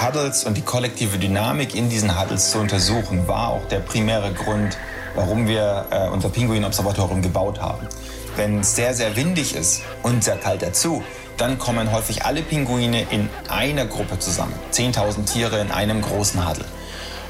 Huddles 0.02 0.44
und 0.44 0.58
die 0.58 0.62
kollektive 0.62 1.18
Dynamik 1.18 1.76
in 1.76 1.90
diesen 1.90 2.20
Huddles 2.20 2.52
zu 2.52 2.60
untersuchen, 2.60 3.28
war 3.28 3.50
auch 3.50 3.66
der 3.68 3.80
primäre 3.80 4.34
Grund, 4.34 4.78
warum 5.16 5.48
wir 5.48 5.86
äh, 5.90 6.10
unser 6.10 6.30
Pinguin-Observatorium 6.30 7.22
gebaut 7.22 7.62
haben. 7.62 7.88
Wenn 8.36 8.60
es 8.60 8.76
sehr, 8.76 8.94
sehr 8.94 9.16
windig 9.16 9.56
ist 9.56 9.82
und 10.04 10.24
sehr 10.24 10.36
kalt 10.38 10.62
dazu, 10.62 11.04
dann 11.38 11.58
kommen 11.58 11.92
häufig 11.92 12.26
alle 12.26 12.42
Pinguine 12.42 13.06
in 13.10 13.30
einer 13.50 13.86
Gruppe 13.86 14.20
zusammen. 14.20 14.54
10.000 14.72 15.26
Tiere 15.26 15.60
in 15.60 15.72
einem 15.72 16.02
großen 16.02 16.48
Huddle. 16.48 16.66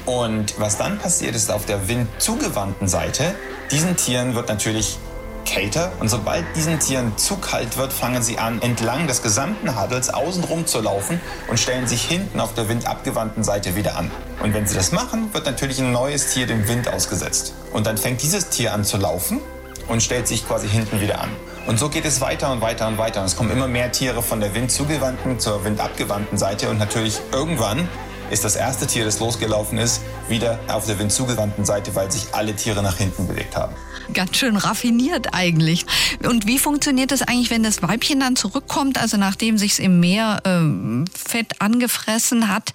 Und 0.04 0.58
was 0.58 0.76
dann 0.76 0.98
passiert 0.98 1.34
ist 1.34 1.50
auf 1.50 1.66
der 1.66 1.88
windzugewandten 1.88 2.88
Seite, 2.88 3.34
diesen 3.70 3.96
Tieren 3.96 4.34
wird 4.34 4.48
natürlich 4.48 4.98
kälter 5.46 5.92
und 6.00 6.10
sobald 6.10 6.44
diesen 6.54 6.78
Tieren 6.78 7.16
zu 7.16 7.36
kalt 7.36 7.78
wird, 7.78 7.92
fangen 7.92 8.22
sie 8.22 8.38
an, 8.38 8.60
entlang 8.60 9.06
des 9.06 9.22
gesamten 9.22 9.80
Huddles 9.80 10.10
außenrum 10.10 10.66
zu 10.66 10.82
laufen 10.82 11.20
und 11.48 11.58
stellen 11.58 11.86
sich 11.86 12.02
hinten 12.02 12.40
auf 12.40 12.52
der 12.52 12.68
windabgewandten 12.68 13.44
Seite 13.44 13.76
wieder 13.76 13.96
an. 13.96 14.10
Und 14.42 14.52
wenn 14.52 14.66
sie 14.66 14.74
das 14.74 14.92
machen, 14.92 15.32
wird 15.32 15.46
natürlich 15.46 15.78
ein 15.78 15.92
neues 15.92 16.34
Tier 16.34 16.46
dem 16.46 16.68
Wind 16.68 16.88
ausgesetzt. 16.88 17.54
Und 17.72 17.86
dann 17.86 17.96
fängt 17.96 18.22
dieses 18.22 18.50
Tier 18.50 18.74
an 18.74 18.84
zu 18.84 18.98
laufen 18.98 19.40
und 19.88 20.02
stellt 20.02 20.28
sich 20.28 20.46
quasi 20.46 20.68
hinten 20.68 21.00
wieder 21.00 21.20
an. 21.20 21.30
Und 21.66 21.78
so 21.78 21.88
geht 21.88 22.04
es 22.04 22.20
weiter 22.20 22.52
und 22.52 22.60
weiter 22.60 22.86
und 22.88 22.98
weiter. 22.98 23.20
Und 23.20 23.26
es 23.26 23.36
kommen 23.36 23.50
immer 23.50 23.68
mehr 23.68 23.90
Tiere 23.90 24.22
von 24.22 24.40
der 24.40 24.54
windzugewandten 24.54 25.38
zur 25.38 25.64
windabgewandten 25.64 26.38
Seite. 26.38 26.68
Und 26.68 26.78
natürlich 26.78 27.20
irgendwann 27.32 27.88
ist 28.30 28.44
das 28.44 28.56
erste 28.56 28.86
Tier, 28.86 29.04
das 29.04 29.20
losgelaufen 29.20 29.78
ist, 29.78 30.02
wieder 30.28 30.58
auf 30.68 30.86
der 30.86 30.98
windzugewandten 30.98 31.64
Seite, 31.64 31.94
weil 31.94 32.10
sich 32.10 32.34
alle 32.34 32.54
Tiere 32.54 32.82
nach 32.82 32.96
hinten 32.96 33.26
bewegt 33.26 33.56
haben. 33.56 33.74
Ganz 34.12 34.36
schön 34.36 34.56
raffiniert 34.56 35.34
eigentlich. 35.34 35.84
Und 36.24 36.46
wie 36.46 36.58
funktioniert 36.58 37.10
das 37.10 37.22
eigentlich, 37.22 37.50
wenn 37.50 37.62
das 37.62 37.82
Weibchen 37.82 38.20
dann 38.20 38.36
zurückkommt, 38.36 39.00
also 39.00 39.16
nachdem 39.16 39.58
sich's 39.58 39.78
im 39.78 40.00
Meer 40.00 40.42
äh, 40.44 41.04
Fett 41.12 41.60
angefressen 41.60 42.48
hat? 42.48 42.72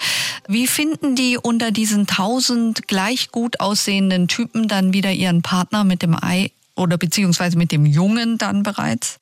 Wie 0.47 0.67
finden 0.67 1.15
die 1.15 1.37
unter 1.37 1.71
diesen 1.71 2.07
tausend 2.07 2.87
gleich 2.87 3.31
gut 3.31 3.59
aussehenden 3.59 4.27
Typen 4.27 4.67
dann 4.67 4.93
wieder 4.93 5.11
ihren 5.11 5.41
Partner 5.41 5.83
mit 5.83 6.01
dem 6.01 6.21
Ei 6.21 6.51
oder 6.75 6.97
beziehungsweise 6.97 7.57
mit 7.57 7.71
dem 7.71 7.85
Jungen 7.85 8.37
dann 8.37 8.63
bereits? 8.63 9.19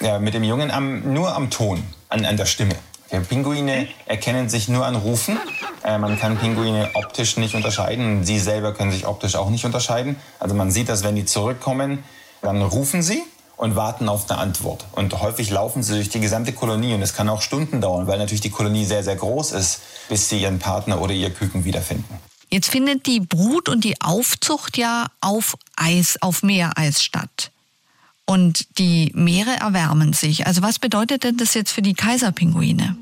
Ja, 0.00 0.18
mit 0.18 0.34
dem 0.34 0.44
Jungen 0.44 0.70
am, 0.70 1.12
nur 1.12 1.34
am 1.34 1.50
Ton, 1.50 1.82
an, 2.08 2.24
an 2.24 2.36
der 2.36 2.46
Stimme. 2.46 2.74
Ja, 3.10 3.20
Pinguine 3.20 3.88
erkennen 4.06 4.48
sich 4.48 4.68
nur 4.68 4.84
an 4.84 4.94
Rufen. 4.94 5.38
Äh, 5.82 5.98
man 5.98 6.18
kann 6.18 6.36
Pinguine 6.36 6.90
optisch 6.94 7.38
nicht 7.38 7.54
unterscheiden. 7.54 8.24
Sie 8.24 8.38
selber 8.38 8.74
können 8.74 8.90
sich 8.90 9.06
optisch 9.06 9.36
auch 9.36 9.48
nicht 9.48 9.64
unterscheiden. 9.64 10.16
Also 10.38 10.54
man 10.54 10.70
sieht, 10.70 10.88
dass 10.88 11.04
wenn 11.04 11.16
die 11.16 11.24
zurückkommen, 11.24 12.04
dann 12.42 12.60
rufen 12.60 13.02
sie 13.02 13.22
und 13.56 13.76
warten 13.76 14.08
auf 14.08 14.30
eine 14.30 14.38
Antwort. 14.38 14.84
Und 14.92 15.20
häufig 15.20 15.50
laufen 15.50 15.82
sie 15.82 15.94
durch 15.94 16.10
die 16.10 16.20
gesamte 16.20 16.52
Kolonie 16.52 16.94
und 16.94 17.02
es 17.02 17.14
kann 17.14 17.28
auch 17.28 17.42
Stunden 17.42 17.80
dauern, 17.80 18.06
weil 18.06 18.18
natürlich 18.18 18.40
die 18.40 18.50
Kolonie 18.50 18.84
sehr, 18.84 19.02
sehr 19.02 19.16
groß 19.16 19.52
ist, 19.52 19.80
bis 20.08 20.28
sie 20.28 20.42
ihren 20.42 20.58
Partner 20.58 21.00
oder 21.00 21.12
ihr 21.12 21.30
Küken 21.30 21.64
wiederfinden. 21.64 22.18
Jetzt 22.50 22.70
findet 22.70 23.06
die 23.06 23.20
Brut 23.20 23.68
und 23.68 23.84
die 23.84 24.00
Aufzucht 24.00 24.78
ja 24.78 25.06
auf 25.20 25.56
Eis, 25.76 26.16
auf 26.20 26.42
Meereis 26.42 27.02
statt. 27.02 27.50
Und 28.28 28.78
die 28.78 29.10
Meere 29.14 29.56
erwärmen 29.58 30.12
sich. 30.12 30.46
Also 30.46 30.60
was 30.60 30.78
bedeutet 30.78 31.24
denn 31.24 31.38
das 31.38 31.54
jetzt 31.54 31.70
für 31.70 31.80
die 31.80 31.94
Kaiserpinguine? 31.94 32.94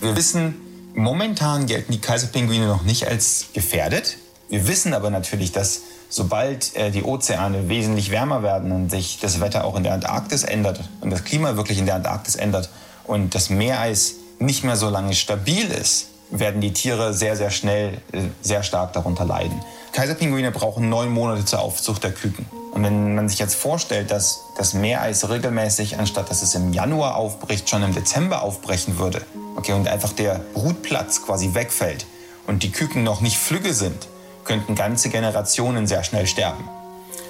Wir 0.00 0.16
wissen, 0.16 0.54
momentan 0.94 1.66
gelten 1.66 1.92
die 1.92 2.00
Kaiserpinguine 2.00 2.66
noch 2.66 2.82
nicht 2.82 3.06
als 3.06 3.48
gefährdet. 3.52 4.16
Wir 4.48 4.66
wissen 4.66 4.94
aber 4.94 5.10
natürlich, 5.10 5.52
dass 5.52 5.82
sobald 6.08 6.74
äh, 6.76 6.90
die 6.90 7.02
Ozeane 7.02 7.68
wesentlich 7.68 8.10
wärmer 8.10 8.42
werden 8.42 8.72
und 8.72 8.90
sich 8.90 9.18
das 9.20 9.38
Wetter 9.38 9.64
auch 9.66 9.76
in 9.76 9.82
der 9.82 9.92
Antarktis 9.92 10.44
ändert 10.44 10.80
und 11.02 11.10
das 11.10 11.24
Klima 11.24 11.56
wirklich 11.56 11.78
in 11.78 11.84
der 11.84 11.96
Antarktis 11.96 12.34
ändert 12.34 12.70
und 13.04 13.34
das 13.34 13.50
Meereis 13.50 14.14
nicht 14.38 14.64
mehr 14.64 14.76
so 14.76 14.88
lange 14.88 15.12
stabil 15.12 15.66
ist, 15.66 16.06
werden 16.30 16.60
die 16.60 16.72
Tiere 16.72 17.14
sehr, 17.14 17.36
sehr 17.36 17.50
schnell 17.50 17.94
äh, 18.12 18.22
sehr 18.42 18.62
stark 18.62 18.92
darunter 18.92 19.24
leiden. 19.24 19.60
Kaiserpinguine 19.92 20.50
brauchen 20.50 20.88
neun 20.88 21.10
Monate 21.10 21.44
zur 21.44 21.60
Aufzucht 21.60 22.02
der 22.02 22.12
Küken. 22.12 22.46
Und 22.72 22.82
wenn 22.82 23.14
man 23.14 23.28
sich 23.28 23.38
jetzt 23.38 23.54
vorstellt, 23.54 24.10
dass 24.10 24.40
das 24.58 24.74
Meereis 24.74 25.28
regelmäßig, 25.28 25.98
anstatt 25.98 26.30
dass 26.30 26.42
es 26.42 26.56
im 26.56 26.72
Januar 26.72 27.14
aufbricht, 27.14 27.70
schon 27.70 27.84
im 27.84 27.94
Dezember 27.94 28.42
aufbrechen 28.42 28.98
würde, 28.98 29.22
okay, 29.54 29.72
und 29.72 29.86
einfach 29.86 30.12
der 30.12 30.40
Brutplatz 30.54 31.22
quasi 31.22 31.54
wegfällt 31.54 32.06
und 32.48 32.64
die 32.64 32.72
Küken 32.72 33.04
noch 33.04 33.20
nicht 33.20 33.38
flügge 33.38 33.72
sind, 33.72 34.08
könnten 34.42 34.74
ganze 34.74 35.08
Generationen 35.08 35.86
sehr 35.86 36.02
schnell 36.02 36.26
sterben. 36.26 36.68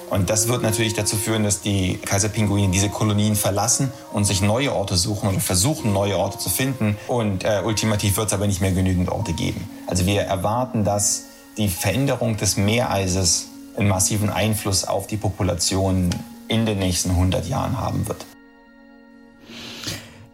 Und 0.09 0.29
das 0.29 0.47
wird 0.47 0.61
natürlich 0.61 0.93
dazu 0.93 1.15
führen, 1.15 1.43
dass 1.43 1.61
die 1.61 1.97
Kaiserpinguine 1.97 2.69
diese 2.69 2.89
Kolonien 2.89 3.35
verlassen 3.35 3.91
und 4.13 4.25
sich 4.25 4.41
neue 4.41 4.73
Orte 4.73 4.97
suchen 4.97 5.29
oder 5.29 5.39
versuchen, 5.39 5.93
neue 5.93 6.17
Orte 6.17 6.37
zu 6.37 6.49
finden. 6.49 6.97
Und 7.07 7.43
äh, 7.43 7.61
ultimativ 7.63 8.17
wird 8.17 8.27
es 8.27 8.33
aber 8.33 8.47
nicht 8.47 8.61
mehr 8.61 8.71
genügend 8.71 9.09
Orte 9.09 9.33
geben. 9.33 9.67
Also 9.87 10.05
wir 10.05 10.21
erwarten, 10.21 10.83
dass 10.83 11.25
die 11.57 11.69
Veränderung 11.69 12.37
des 12.37 12.57
Meereises 12.57 13.47
einen 13.77 13.87
massiven 13.87 14.29
Einfluss 14.29 14.85
auf 14.85 15.07
die 15.07 15.17
Population 15.17 16.09
in 16.47 16.65
den 16.65 16.79
nächsten 16.79 17.11
100 17.11 17.47
Jahren 17.47 17.79
haben 17.79 18.07
wird. 18.07 18.25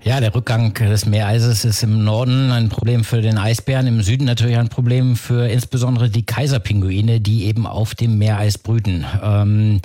Ja, 0.04 0.20
der 0.20 0.34
Rückgang 0.34 0.74
des 0.74 1.06
Meereises 1.06 1.64
ist 1.64 1.84
im 1.84 2.04
Norden 2.04 2.52
ein 2.52 2.70
Problem 2.70 3.04
für 3.04 3.22
den 3.22 3.38
Eisbären, 3.38 3.86
im 3.86 4.02
Süden 4.02 4.26
natürlich 4.26 4.58
ein 4.58 4.68
Problem 4.68 5.16
für 5.16 5.48
insbesondere 5.48 6.10
die 6.10 6.26
Kaiserpinguine, 6.26 7.22
die 7.22 7.46
eben 7.46 7.68
auf 7.68 7.94
dem 7.94 8.18
Meereis 8.18 8.58
brüten. 8.58 9.06
Ähm, 9.22 9.80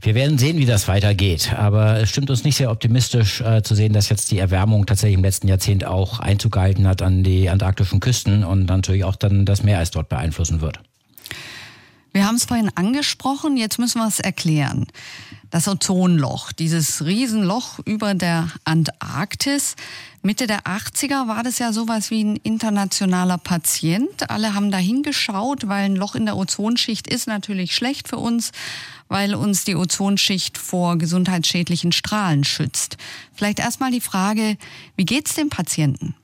wir 0.00 0.16
werden 0.16 0.38
sehen, 0.38 0.58
wie 0.58 0.66
das 0.66 0.88
weitergeht, 0.88 1.52
aber 1.56 2.00
es 2.00 2.10
stimmt 2.10 2.30
uns 2.30 2.42
nicht 2.42 2.56
sehr 2.56 2.72
optimistisch 2.72 3.42
äh, 3.42 3.62
zu 3.62 3.76
sehen, 3.76 3.92
dass 3.92 4.08
jetzt 4.08 4.32
die 4.32 4.38
Erwärmung 4.38 4.86
tatsächlich 4.86 5.18
im 5.18 5.22
letzten 5.22 5.46
Jahrzehnt 5.46 5.84
auch 5.84 6.18
Einzug 6.18 6.50
gehalten 6.50 6.88
hat 6.88 7.00
an 7.00 7.22
die 7.22 7.48
antarktischen 7.48 8.00
Küsten 8.00 8.42
und 8.42 8.66
natürlich 8.66 9.04
auch 9.04 9.14
dann 9.14 9.44
das 9.44 9.62
Meereis 9.62 9.92
dort 9.92 10.08
beeinflussen 10.08 10.60
wird. 10.60 10.80
Wir 12.12 12.26
haben 12.26 12.34
es 12.34 12.44
vorhin 12.44 12.70
angesprochen, 12.74 13.56
jetzt 13.56 13.78
müssen 13.78 14.00
wir 14.00 14.08
es 14.08 14.18
erklären. 14.18 14.86
Das 15.50 15.66
Ozonloch, 15.66 16.52
dieses 16.52 17.04
Riesenloch 17.04 17.80
über 17.84 18.14
der 18.14 18.48
Antarktis. 18.64 19.74
Mitte 20.22 20.46
der 20.46 20.60
80er 20.62 21.26
war 21.26 21.42
das 21.42 21.58
ja 21.58 21.72
sowas 21.72 22.10
wie 22.10 22.22
ein 22.22 22.36
internationaler 22.36 23.36
Patient. 23.36 24.30
Alle 24.30 24.54
haben 24.54 24.70
da 24.70 24.78
hingeschaut, 24.78 25.66
weil 25.66 25.86
ein 25.86 25.96
Loch 25.96 26.14
in 26.14 26.24
der 26.24 26.36
Ozonschicht 26.36 27.08
ist 27.08 27.26
natürlich 27.26 27.74
schlecht 27.74 28.06
für 28.06 28.18
uns, 28.18 28.52
weil 29.08 29.34
uns 29.34 29.64
die 29.64 29.74
Ozonschicht 29.74 30.56
vor 30.56 30.98
gesundheitsschädlichen 30.98 31.90
Strahlen 31.90 32.44
schützt. 32.44 32.96
Vielleicht 33.34 33.58
erstmal 33.58 33.90
die 33.90 34.00
Frage, 34.00 34.56
wie 34.94 35.04
geht's 35.04 35.34
dem 35.34 35.48
Patienten? 35.48 36.14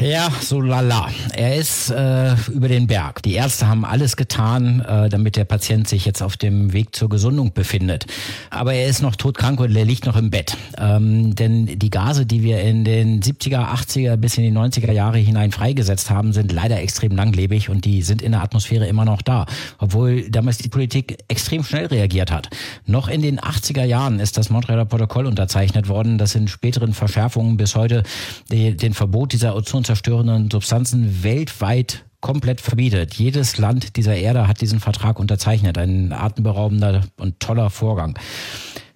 Ja, 0.00 0.30
so 0.40 0.60
lala. 0.60 1.10
Er 1.34 1.56
ist 1.56 1.90
äh, 1.90 2.34
über 2.50 2.66
den 2.66 2.86
Berg. 2.86 3.22
Die 3.22 3.34
Ärzte 3.34 3.68
haben 3.68 3.84
alles 3.84 4.16
getan, 4.16 4.80
äh, 4.80 5.10
damit 5.10 5.36
der 5.36 5.44
Patient 5.44 5.86
sich 5.86 6.06
jetzt 6.06 6.22
auf 6.22 6.38
dem 6.38 6.72
Weg 6.72 6.96
zur 6.96 7.10
Gesundung 7.10 7.52
befindet. 7.52 8.06
Aber 8.48 8.72
er 8.72 8.86
ist 8.86 9.02
noch 9.02 9.16
todkrank 9.16 9.60
und 9.60 9.76
er 9.76 9.84
liegt 9.84 10.06
noch 10.06 10.16
im 10.16 10.30
Bett. 10.30 10.56
Ähm, 10.78 11.34
denn 11.34 11.78
die 11.78 11.90
Gase, 11.90 12.24
die 12.24 12.42
wir 12.42 12.62
in 12.62 12.84
den 12.84 13.20
70er, 13.20 13.68
80er 13.70 14.16
bis 14.16 14.38
in 14.38 14.44
die 14.44 14.58
90er 14.58 14.90
Jahre 14.92 15.18
hinein 15.18 15.52
freigesetzt 15.52 16.08
haben, 16.08 16.32
sind 16.32 16.52
leider 16.52 16.80
extrem 16.80 17.14
langlebig 17.14 17.68
und 17.68 17.84
die 17.84 18.02
sind 18.02 18.22
in 18.22 18.32
der 18.32 18.42
Atmosphäre 18.42 18.86
immer 18.86 19.04
noch 19.04 19.20
da. 19.20 19.44
Obwohl 19.78 20.28
damals 20.30 20.56
die 20.56 20.70
Politik 20.70 21.18
extrem 21.28 21.62
schnell 21.62 21.86
reagiert 21.86 22.32
hat. 22.32 22.48
Noch 22.86 23.08
in 23.08 23.20
den 23.20 23.38
80er 23.38 23.84
Jahren 23.84 24.20
ist 24.20 24.38
das 24.38 24.48
Montrealer 24.48 24.86
Protokoll 24.86 25.26
unterzeichnet 25.26 25.88
worden, 25.88 26.16
das 26.16 26.34
in 26.34 26.48
späteren 26.48 26.94
Verschärfungen 26.94 27.58
bis 27.58 27.76
heute 27.76 28.02
den 28.50 28.94
Verbot 28.94 29.34
dieser 29.34 29.54
Ozon 29.54 29.81
ozonzerstörenden 29.82 30.48
Substanzen 30.48 31.24
weltweit 31.24 32.04
komplett 32.20 32.60
verbietet. 32.60 33.14
Jedes 33.14 33.58
Land 33.58 33.96
dieser 33.96 34.14
Erde 34.14 34.46
hat 34.46 34.60
diesen 34.60 34.78
Vertrag 34.78 35.18
unterzeichnet. 35.18 35.76
Ein 35.76 36.12
atemberaubender 36.12 37.00
und 37.18 37.40
toller 37.40 37.68
Vorgang. 37.68 38.16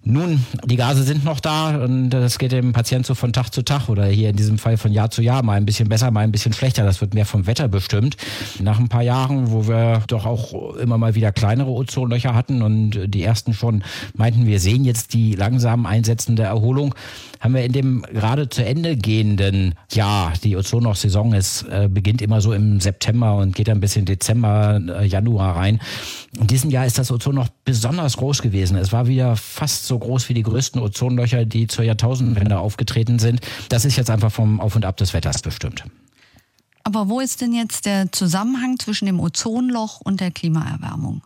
Nun, 0.09 0.45
die 0.63 0.77
Gase 0.77 1.03
sind 1.03 1.25
noch 1.25 1.41
da 1.41 1.83
und 1.83 2.11
das 2.11 2.39
geht 2.39 2.53
dem 2.53 2.71
Patient 2.71 3.05
so 3.05 3.13
von 3.13 3.33
Tag 3.33 3.49
zu 3.49 3.63
Tag 3.63 3.89
oder 3.89 4.05
hier 4.05 4.29
in 4.29 4.37
diesem 4.37 4.57
Fall 4.57 4.77
von 4.77 4.93
Jahr 4.93 5.11
zu 5.11 5.21
Jahr 5.21 5.43
mal 5.43 5.57
ein 5.57 5.65
bisschen 5.65 5.89
besser, 5.89 6.09
mal 6.11 6.21
ein 6.21 6.31
bisschen 6.31 6.53
schlechter. 6.53 6.85
Das 6.85 7.01
wird 7.01 7.13
mehr 7.13 7.25
vom 7.25 7.45
Wetter 7.45 7.67
bestimmt. 7.67 8.15
Nach 8.61 8.79
ein 8.79 8.87
paar 8.87 9.01
Jahren, 9.01 9.51
wo 9.51 9.67
wir 9.67 10.03
doch 10.07 10.25
auch 10.25 10.75
immer 10.75 10.97
mal 10.97 11.15
wieder 11.15 11.33
kleinere 11.33 11.71
Ozonlöcher 11.71 12.33
hatten 12.33 12.61
und 12.61 13.13
die 13.13 13.23
ersten 13.23 13.53
schon 13.53 13.83
meinten, 14.13 14.45
wir 14.45 14.61
sehen 14.61 14.85
jetzt 14.85 15.13
die 15.13 15.35
langsam 15.35 15.85
einsetzende 15.85 16.43
Erholung, 16.43 16.95
haben 17.39 17.53
wir 17.53 17.63
in 17.63 17.71
dem 17.71 18.01
gerade 18.01 18.49
zu 18.49 18.65
Ende 18.65 18.97
gehenden 18.97 19.75
Jahr, 19.91 20.33
die 20.43 20.55
Ozonloch-Saison 20.55 21.33
ist, 21.33 21.63
äh, 21.63 21.89
beginnt 21.91 22.21
immer 22.21 22.41
so 22.41 22.53
im 22.53 22.79
September 22.79 23.37
und 23.37 23.55
geht 23.55 23.67
dann 23.67 23.79
bis 23.79 23.95
in 23.95 24.05
Dezember, 24.05 24.81
äh, 24.99 25.05
Januar 25.05 25.55
rein. 25.55 25.79
In 26.39 26.47
diesem 26.47 26.69
Jahr 26.69 26.85
ist 26.85 26.97
das 26.97 27.11
Ozonloch 27.11 27.47
besonders 27.65 28.17
groß 28.17 28.41
gewesen. 28.41 28.77
Es 28.77 28.91
war 28.91 29.07
wieder 29.07 29.35
fast 29.35 29.85
so 29.85 29.97
groß 29.99 30.29
wie 30.29 30.33
die 30.33 30.43
größten 30.43 30.81
Ozonlöcher, 30.81 31.45
die 31.45 31.67
zur 31.67 31.85
Jahrtausendwende 31.85 32.59
aufgetreten 32.59 33.19
sind. 33.19 33.41
Das 33.69 33.85
ist 33.85 33.95
jetzt 33.95 34.09
einfach 34.09 34.31
vom 34.31 34.59
Auf 34.59 34.75
und 34.75 34.85
Ab 34.85 34.97
des 34.97 35.13
Wetters 35.13 35.41
bestimmt. 35.41 35.83
Aber 36.87 37.09
wo 37.09 37.19
ist 37.19 37.41
denn 37.41 37.53
jetzt 37.53 37.85
der 37.85 38.13
Zusammenhang 38.13 38.79
zwischen 38.79 39.07
dem 39.07 39.19
Ozonloch 39.19 39.99
und 39.99 40.21
der 40.21 40.31
Klimaerwärmung? 40.31 41.21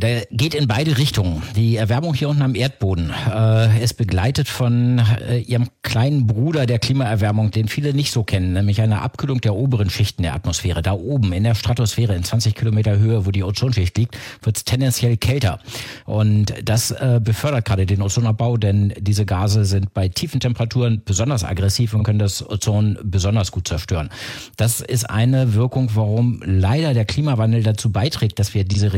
Der 0.00 0.26
geht 0.30 0.54
in 0.54 0.68
beide 0.68 0.96
Richtungen. 0.96 1.42
Die 1.54 1.76
Erwärmung 1.76 2.14
hier 2.14 2.30
unten 2.30 2.40
am 2.40 2.54
Erdboden 2.54 3.12
äh, 3.30 3.82
ist 3.82 3.94
begleitet 3.94 4.48
von 4.48 5.02
äh, 5.28 5.38
ihrem 5.38 5.68
kleinen 5.82 6.26
Bruder 6.26 6.64
der 6.64 6.78
Klimaerwärmung, 6.78 7.50
den 7.50 7.68
viele 7.68 7.92
nicht 7.92 8.10
so 8.10 8.24
kennen, 8.24 8.54
nämlich 8.54 8.80
eine 8.80 9.02
Abkühlung 9.02 9.42
der 9.42 9.54
oberen 9.54 9.90
Schichten 9.90 10.22
der 10.22 10.34
Atmosphäre. 10.34 10.80
Da 10.80 10.92
oben 10.92 11.30
in 11.34 11.44
der 11.44 11.54
Stratosphäre 11.54 12.14
in 12.14 12.24
20 12.24 12.54
Kilometer 12.54 12.98
Höhe, 12.98 13.26
wo 13.26 13.30
die 13.30 13.42
Ozonschicht 13.42 13.98
liegt, 13.98 14.16
wird 14.42 14.56
es 14.56 14.64
tendenziell 14.64 15.18
kälter. 15.18 15.60
Und 16.06 16.54
das 16.64 16.92
äh, 16.92 17.20
befördert 17.22 17.66
gerade 17.66 17.84
den 17.84 18.00
Ozonabbau, 18.00 18.56
denn 18.56 18.94
diese 18.98 19.26
Gase 19.26 19.66
sind 19.66 19.92
bei 19.92 20.08
tiefen 20.08 20.40
Temperaturen 20.40 21.02
besonders 21.04 21.44
aggressiv 21.44 21.92
und 21.92 22.02
können 22.02 22.18
das 22.18 22.48
Ozon 22.48 22.98
besonders 23.02 23.52
gut 23.52 23.68
zerstören. 23.68 24.08
Das 24.56 24.80
ist 24.80 25.10
eine 25.10 25.52
Wirkung, 25.52 25.90
warum 25.94 26.40
leider 26.46 26.94
der 26.94 27.04
Klimawandel 27.04 27.62
dazu 27.62 27.92
beiträgt, 27.92 28.38
dass 28.38 28.54
wir 28.54 28.64
diese 28.64 28.94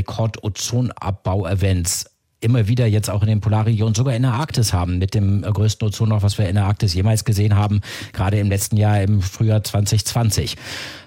Rekord-Ozonabbau-Events 0.68 2.06
immer 2.40 2.68
wieder 2.68 2.86
jetzt 2.86 3.10
auch 3.10 3.22
in 3.22 3.28
den 3.28 3.40
Polarregionen, 3.40 3.94
sogar 3.94 4.14
in 4.14 4.22
der 4.22 4.32
Arktis 4.32 4.72
haben, 4.72 4.98
mit 4.98 5.14
dem 5.14 5.42
größten 5.42 5.88
Ozonloch, 5.88 6.22
was 6.22 6.38
wir 6.38 6.48
in 6.48 6.54
der 6.54 6.66
Arktis 6.66 6.94
jemals 6.94 7.24
gesehen 7.24 7.56
haben, 7.56 7.80
gerade 8.12 8.38
im 8.38 8.48
letzten 8.48 8.76
Jahr 8.76 9.02
im 9.02 9.22
Frühjahr 9.22 9.64
2020. 9.64 10.56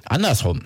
Andersrum, 0.03 0.63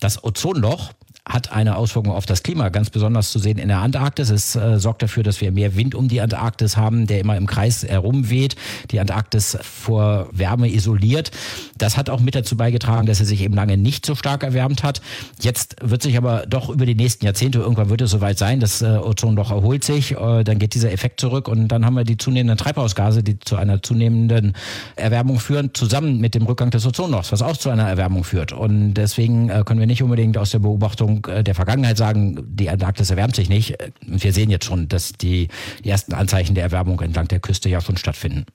das 0.00 0.24
Ozonloch 0.24 0.92
hat 1.28 1.52
eine 1.52 1.76
Auswirkung 1.76 2.12
auf 2.12 2.26
das 2.26 2.42
Klima, 2.42 2.70
ganz 2.70 2.90
besonders 2.90 3.30
zu 3.30 3.38
sehen 3.38 3.58
in 3.58 3.68
der 3.68 3.78
Antarktis. 3.78 4.30
Es 4.30 4.56
äh, 4.56 4.78
sorgt 4.78 5.02
dafür, 5.02 5.22
dass 5.22 5.40
wir 5.40 5.52
mehr 5.52 5.76
Wind 5.76 5.94
um 5.94 6.08
die 6.08 6.20
Antarktis 6.20 6.76
haben, 6.76 7.06
der 7.06 7.20
immer 7.20 7.36
im 7.36 7.46
Kreis 7.46 7.84
herumweht, 7.84 8.56
die 8.90 8.98
Antarktis 8.98 9.58
vor 9.62 10.28
Wärme 10.32 10.72
isoliert. 10.72 11.30
Das 11.76 11.96
hat 11.96 12.08
auch 12.08 12.20
mit 12.20 12.34
dazu 12.34 12.56
beigetragen, 12.56 13.06
dass 13.06 13.20
er 13.20 13.26
sich 13.26 13.42
eben 13.42 13.54
lange 13.54 13.76
nicht 13.76 14.06
so 14.06 14.14
stark 14.14 14.42
erwärmt 14.42 14.82
hat. 14.82 15.02
Jetzt 15.40 15.76
wird 15.82 16.02
sich 16.02 16.16
aber 16.16 16.46
doch 16.46 16.70
über 16.70 16.86
die 16.86 16.94
nächsten 16.94 17.24
Jahrzehnte, 17.24 17.58
irgendwann 17.58 17.90
wird 17.90 18.00
es 18.00 18.10
soweit 18.10 18.38
sein, 18.38 18.60
das 18.60 18.80
äh, 18.80 18.86
Ozonloch 18.86 19.50
erholt 19.50 19.84
sich, 19.84 20.12
äh, 20.12 20.44
dann 20.44 20.58
geht 20.58 20.74
dieser 20.74 20.92
Effekt 20.92 21.20
zurück 21.20 21.48
und 21.48 21.68
dann 21.68 21.84
haben 21.84 21.94
wir 21.94 22.04
die 22.04 22.16
zunehmenden 22.16 22.56
Treibhausgase, 22.56 23.22
die 23.22 23.38
zu 23.38 23.56
einer 23.56 23.82
zunehmenden 23.82 24.54
Erwärmung 24.96 25.38
führen, 25.38 25.70
zusammen 25.74 26.18
mit 26.20 26.34
dem 26.34 26.44
Rückgang 26.44 26.70
des 26.70 26.86
Ozonlochs, 26.86 27.32
was 27.32 27.42
auch 27.42 27.56
zu 27.56 27.68
einer 27.68 27.88
Erwärmung 27.88 28.24
führt. 28.24 28.52
Und 28.52 28.94
deswegen 28.94 29.50
äh, 29.50 29.62
können 29.64 29.80
wir 29.80 29.86
nicht 29.86 30.02
unbedingt 30.02 30.38
aus 30.38 30.50
der 30.50 30.60
Beobachtung 30.60 31.17
äh, 31.26 31.42
der 31.42 31.54
Vergangenheit 31.54 31.96
sagen, 31.96 32.44
die 32.46 32.70
Antarktis 32.70 33.10
erwärmt 33.10 33.36
sich 33.36 33.48
nicht. 33.48 33.74
Wir 34.00 34.32
sehen 34.32 34.50
jetzt 34.50 34.64
schon, 34.64 34.88
dass 34.88 35.12
die 35.12 35.48
ersten 35.84 36.14
Anzeichen 36.14 36.54
der 36.54 36.64
Erwärmung 36.64 37.00
entlang 37.00 37.28
der 37.28 37.40
Küste 37.40 37.68
ja 37.68 37.80
schon 37.80 37.96
stattfinden. 37.96 38.46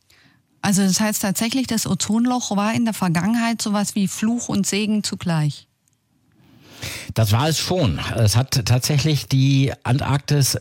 Also 0.61 0.81
das 0.81 0.99
heißt 1.01 1.21
tatsächlich, 1.21 1.67
das 1.67 1.85
Ozonloch 1.85 2.55
war 2.55 2.73
in 2.73 2.85
der 2.85 2.93
Vergangenheit 2.93 3.61
sowas 3.61 3.95
wie 3.95 4.07
Fluch 4.07 4.47
und 4.47 4.65
Segen 4.65 5.03
zugleich. 5.03 5.67
Das 7.13 7.31
war 7.31 7.49
es 7.49 7.59
schon. 7.59 7.99
Es 8.15 8.35
hat 8.35 8.65
tatsächlich 8.65 9.27
die 9.27 9.73
Antarktis 9.83 10.57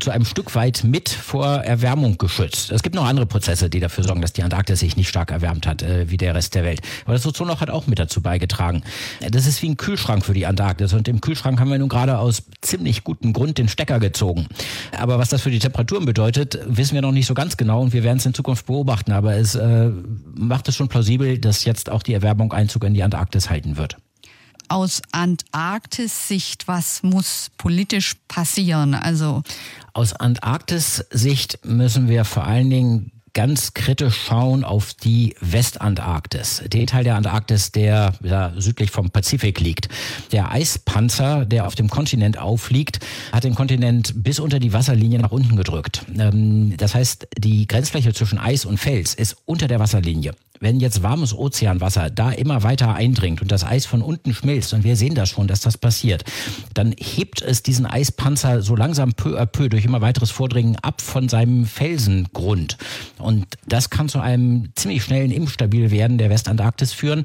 zu 0.00 0.10
einem 0.10 0.24
Stück 0.24 0.54
weit 0.54 0.84
mit 0.84 1.08
vor 1.08 1.46
Erwärmung 1.46 2.18
geschützt. 2.18 2.70
Es 2.70 2.82
gibt 2.82 2.94
noch 2.94 3.04
andere 3.04 3.26
Prozesse, 3.26 3.68
die 3.68 3.80
dafür 3.80 4.04
sorgen, 4.04 4.22
dass 4.22 4.32
die 4.32 4.42
Antarktis 4.42 4.80
sich 4.80 4.96
nicht 4.96 5.08
stark 5.08 5.30
erwärmt 5.30 5.66
hat, 5.66 5.82
äh, 5.82 6.10
wie 6.10 6.16
der 6.16 6.34
Rest 6.34 6.54
der 6.54 6.64
Welt. 6.64 6.80
Aber 7.04 7.14
das 7.14 7.26
Ozonloch 7.26 7.60
hat 7.60 7.70
auch 7.70 7.86
mit 7.86 7.98
dazu 7.98 8.20
beigetragen. 8.20 8.82
Das 9.30 9.46
ist 9.46 9.62
wie 9.62 9.68
ein 9.68 9.76
Kühlschrank 9.76 10.24
für 10.24 10.34
die 10.34 10.46
Antarktis. 10.46 10.92
Und 10.92 11.08
im 11.08 11.20
Kühlschrank 11.20 11.60
haben 11.60 11.70
wir 11.70 11.78
nun 11.78 11.88
gerade 11.88 12.18
aus 12.18 12.42
ziemlich 12.60 13.04
gutem 13.04 13.32
Grund 13.32 13.58
den 13.58 13.68
Stecker 13.68 14.00
gezogen. 14.00 14.46
Aber 14.98 15.18
was 15.18 15.28
das 15.28 15.42
für 15.42 15.50
die 15.50 15.58
Temperaturen 15.58 16.04
bedeutet, 16.04 16.58
wissen 16.66 16.94
wir 16.94 17.02
noch 17.02 17.12
nicht 17.12 17.26
so 17.26 17.34
ganz 17.34 17.56
genau 17.56 17.82
und 17.82 17.92
wir 17.92 18.02
werden 18.02 18.18
es 18.18 18.26
in 18.26 18.34
Zukunft 18.34 18.66
beobachten. 18.66 19.12
Aber 19.12 19.34
es 19.34 19.54
äh, 19.54 19.90
macht 20.34 20.68
es 20.68 20.76
schon 20.76 20.88
plausibel, 20.88 21.38
dass 21.38 21.64
jetzt 21.64 21.90
auch 21.90 22.02
die 22.02 22.14
Erwärmung 22.14 22.52
Einzug 22.52 22.84
in 22.84 22.94
die 22.94 23.02
Antarktis 23.02 23.50
halten 23.50 23.76
wird 23.76 23.96
aus 24.72 25.02
Antarktis-Sicht, 25.12 26.66
was 26.66 27.02
muss 27.02 27.50
politisch 27.58 28.14
passieren? 28.26 28.94
Also 28.94 29.42
aus 29.92 30.14
Antarktis-Sicht 30.14 31.60
müssen 31.66 32.08
wir 32.08 32.24
vor 32.24 32.44
allen 32.44 32.70
Dingen 32.70 33.12
ganz 33.34 33.74
kritisch 33.74 34.16
schauen 34.16 34.64
auf 34.64 34.94
die 34.94 35.34
Westantarktis, 35.40 36.62
den 36.68 36.86
Teil 36.86 37.04
der 37.04 37.16
Antarktis, 37.16 37.72
der 37.72 38.14
ja, 38.22 38.52
südlich 38.56 38.90
vom 38.90 39.10
Pazifik 39.10 39.60
liegt. 39.60 39.88
Der 40.32 40.50
Eispanzer, 40.50 41.44
der 41.44 41.66
auf 41.66 41.74
dem 41.74 41.88
Kontinent 41.88 42.38
aufliegt, 42.38 43.00
hat 43.30 43.44
den 43.44 43.54
Kontinent 43.54 44.12
bis 44.16 44.38
unter 44.38 44.58
die 44.58 44.72
Wasserlinie 44.72 45.18
nach 45.18 45.32
unten 45.32 45.56
gedrückt. 45.56 46.04
Ähm, 46.18 46.76
das 46.78 46.94
heißt, 46.94 47.28
die 47.38 47.66
Grenzfläche 47.66 48.14
zwischen 48.14 48.38
Eis 48.38 48.64
und 48.64 48.78
Fels 48.78 49.14
ist 49.14 49.36
unter 49.44 49.68
der 49.68 49.80
Wasserlinie 49.80 50.34
wenn 50.62 50.78
jetzt 50.78 51.02
warmes 51.02 51.36
Ozeanwasser 51.36 52.08
da 52.08 52.30
immer 52.30 52.62
weiter 52.62 52.94
eindringt 52.94 53.42
und 53.42 53.50
das 53.50 53.64
Eis 53.64 53.84
von 53.84 54.00
unten 54.00 54.32
schmilzt, 54.32 54.72
und 54.72 54.84
wir 54.84 54.94
sehen 54.94 55.16
das 55.16 55.28
schon, 55.28 55.48
dass 55.48 55.60
das 55.60 55.76
passiert, 55.76 56.24
dann 56.72 56.94
hebt 56.96 57.42
es 57.42 57.64
diesen 57.64 57.84
Eispanzer 57.84 58.62
so 58.62 58.76
langsam 58.76 59.12
peu 59.12 59.40
à 59.40 59.44
peu 59.44 59.68
durch 59.68 59.84
immer 59.84 60.00
weiteres 60.00 60.30
Vordringen 60.30 60.76
ab 60.76 61.00
von 61.00 61.28
seinem 61.28 61.66
Felsengrund. 61.66 62.78
Und 63.18 63.46
das 63.66 63.90
kann 63.90 64.08
zu 64.08 64.20
einem 64.20 64.70
ziemlich 64.76 65.02
schnellen 65.02 65.32
Instabil 65.32 65.90
werden 65.90 66.16
der 66.16 66.30
Westantarktis 66.30 66.92
führen. 66.92 67.24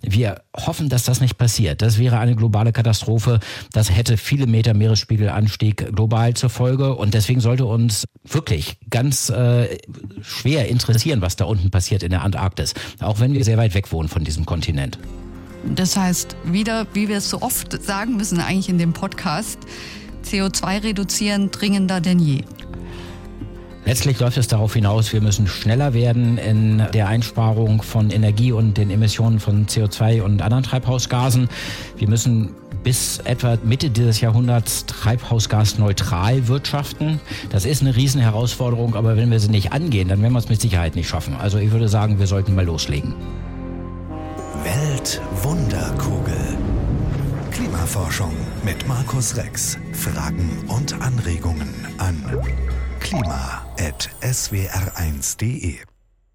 Wir 0.00 0.40
hoffen, 0.56 0.88
dass 0.88 1.04
das 1.04 1.20
nicht 1.20 1.36
passiert. 1.36 1.82
Das 1.82 1.98
wäre 1.98 2.18
eine 2.18 2.36
globale 2.36 2.72
Katastrophe. 2.72 3.40
Das 3.72 3.94
hätte 3.94 4.16
viele 4.16 4.46
Meter 4.46 4.72
Meeresspiegelanstieg 4.72 5.94
global 5.94 6.32
zur 6.34 6.48
Folge. 6.48 6.94
Und 6.94 7.12
deswegen 7.12 7.40
sollte 7.40 7.66
uns 7.66 8.06
wirklich 8.24 8.78
ganz 8.88 9.28
äh, 9.28 9.78
schwer 10.22 10.68
interessieren, 10.68 11.20
was 11.20 11.36
da 11.36 11.44
unten 11.44 11.70
passiert 11.70 12.02
in 12.02 12.10
der 12.10 12.22
Antarktis 12.22 12.74
auch 13.00 13.20
wenn 13.20 13.32
wir 13.32 13.44
sehr 13.44 13.58
weit 13.58 13.74
weg 13.74 13.92
wohnen 13.92 14.08
von 14.08 14.24
diesem 14.24 14.46
Kontinent. 14.46 14.98
Das 15.74 15.96
heißt, 15.96 16.36
wieder, 16.44 16.86
wie 16.94 17.08
wir 17.08 17.18
es 17.18 17.30
so 17.30 17.42
oft 17.42 17.82
sagen 17.82 18.16
müssen, 18.16 18.40
eigentlich 18.40 18.68
in 18.68 18.78
dem 18.78 18.92
Podcast, 18.92 19.58
CO2 20.24 20.84
reduzieren 20.84 21.50
dringender 21.50 22.00
denn 22.00 22.18
je. 22.18 22.42
Letztlich 23.84 24.20
läuft 24.20 24.36
es 24.36 24.48
darauf 24.48 24.74
hinaus, 24.74 25.14
wir 25.14 25.22
müssen 25.22 25.46
schneller 25.46 25.94
werden 25.94 26.36
in 26.36 26.82
der 26.92 27.08
Einsparung 27.08 27.80
von 27.80 28.10
Energie 28.10 28.52
und 28.52 28.76
den 28.76 28.90
Emissionen 28.90 29.40
von 29.40 29.66
CO2 29.66 30.20
und 30.20 30.42
anderen 30.42 30.62
Treibhausgasen. 30.62 31.48
Wir 31.96 32.08
müssen 32.08 32.54
bis 32.88 33.18
etwa 33.24 33.58
Mitte 33.64 33.90
dieses 33.90 34.22
Jahrhunderts 34.22 34.86
treibhausgasneutral 34.86 36.48
wirtschaften. 36.48 37.20
Das 37.50 37.66
ist 37.66 37.82
eine 37.82 37.94
Riesenherausforderung, 37.94 38.94
aber 38.94 39.18
wenn 39.18 39.30
wir 39.30 39.38
sie 39.40 39.50
nicht 39.50 39.74
angehen, 39.74 40.08
dann 40.08 40.22
werden 40.22 40.32
wir 40.32 40.38
es 40.38 40.48
mit 40.48 40.58
Sicherheit 40.58 40.96
nicht 40.96 41.06
schaffen. 41.06 41.36
Also 41.36 41.58
ich 41.58 41.70
würde 41.70 41.90
sagen, 41.90 42.18
wir 42.18 42.26
sollten 42.26 42.54
mal 42.54 42.64
loslegen. 42.64 43.14
Weltwunderkugel. 44.64 46.56
Klimaforschung 47.50 48.32
mit 48.64 48.88
Markus 48.88 49.36
Rex. 49.36 49.76
Fragen 49.92 50.64
und 50.68 50.98
Anregungen 51.02 51.74
an 51.98 52.24
klima.swr1.de 53.00 55.97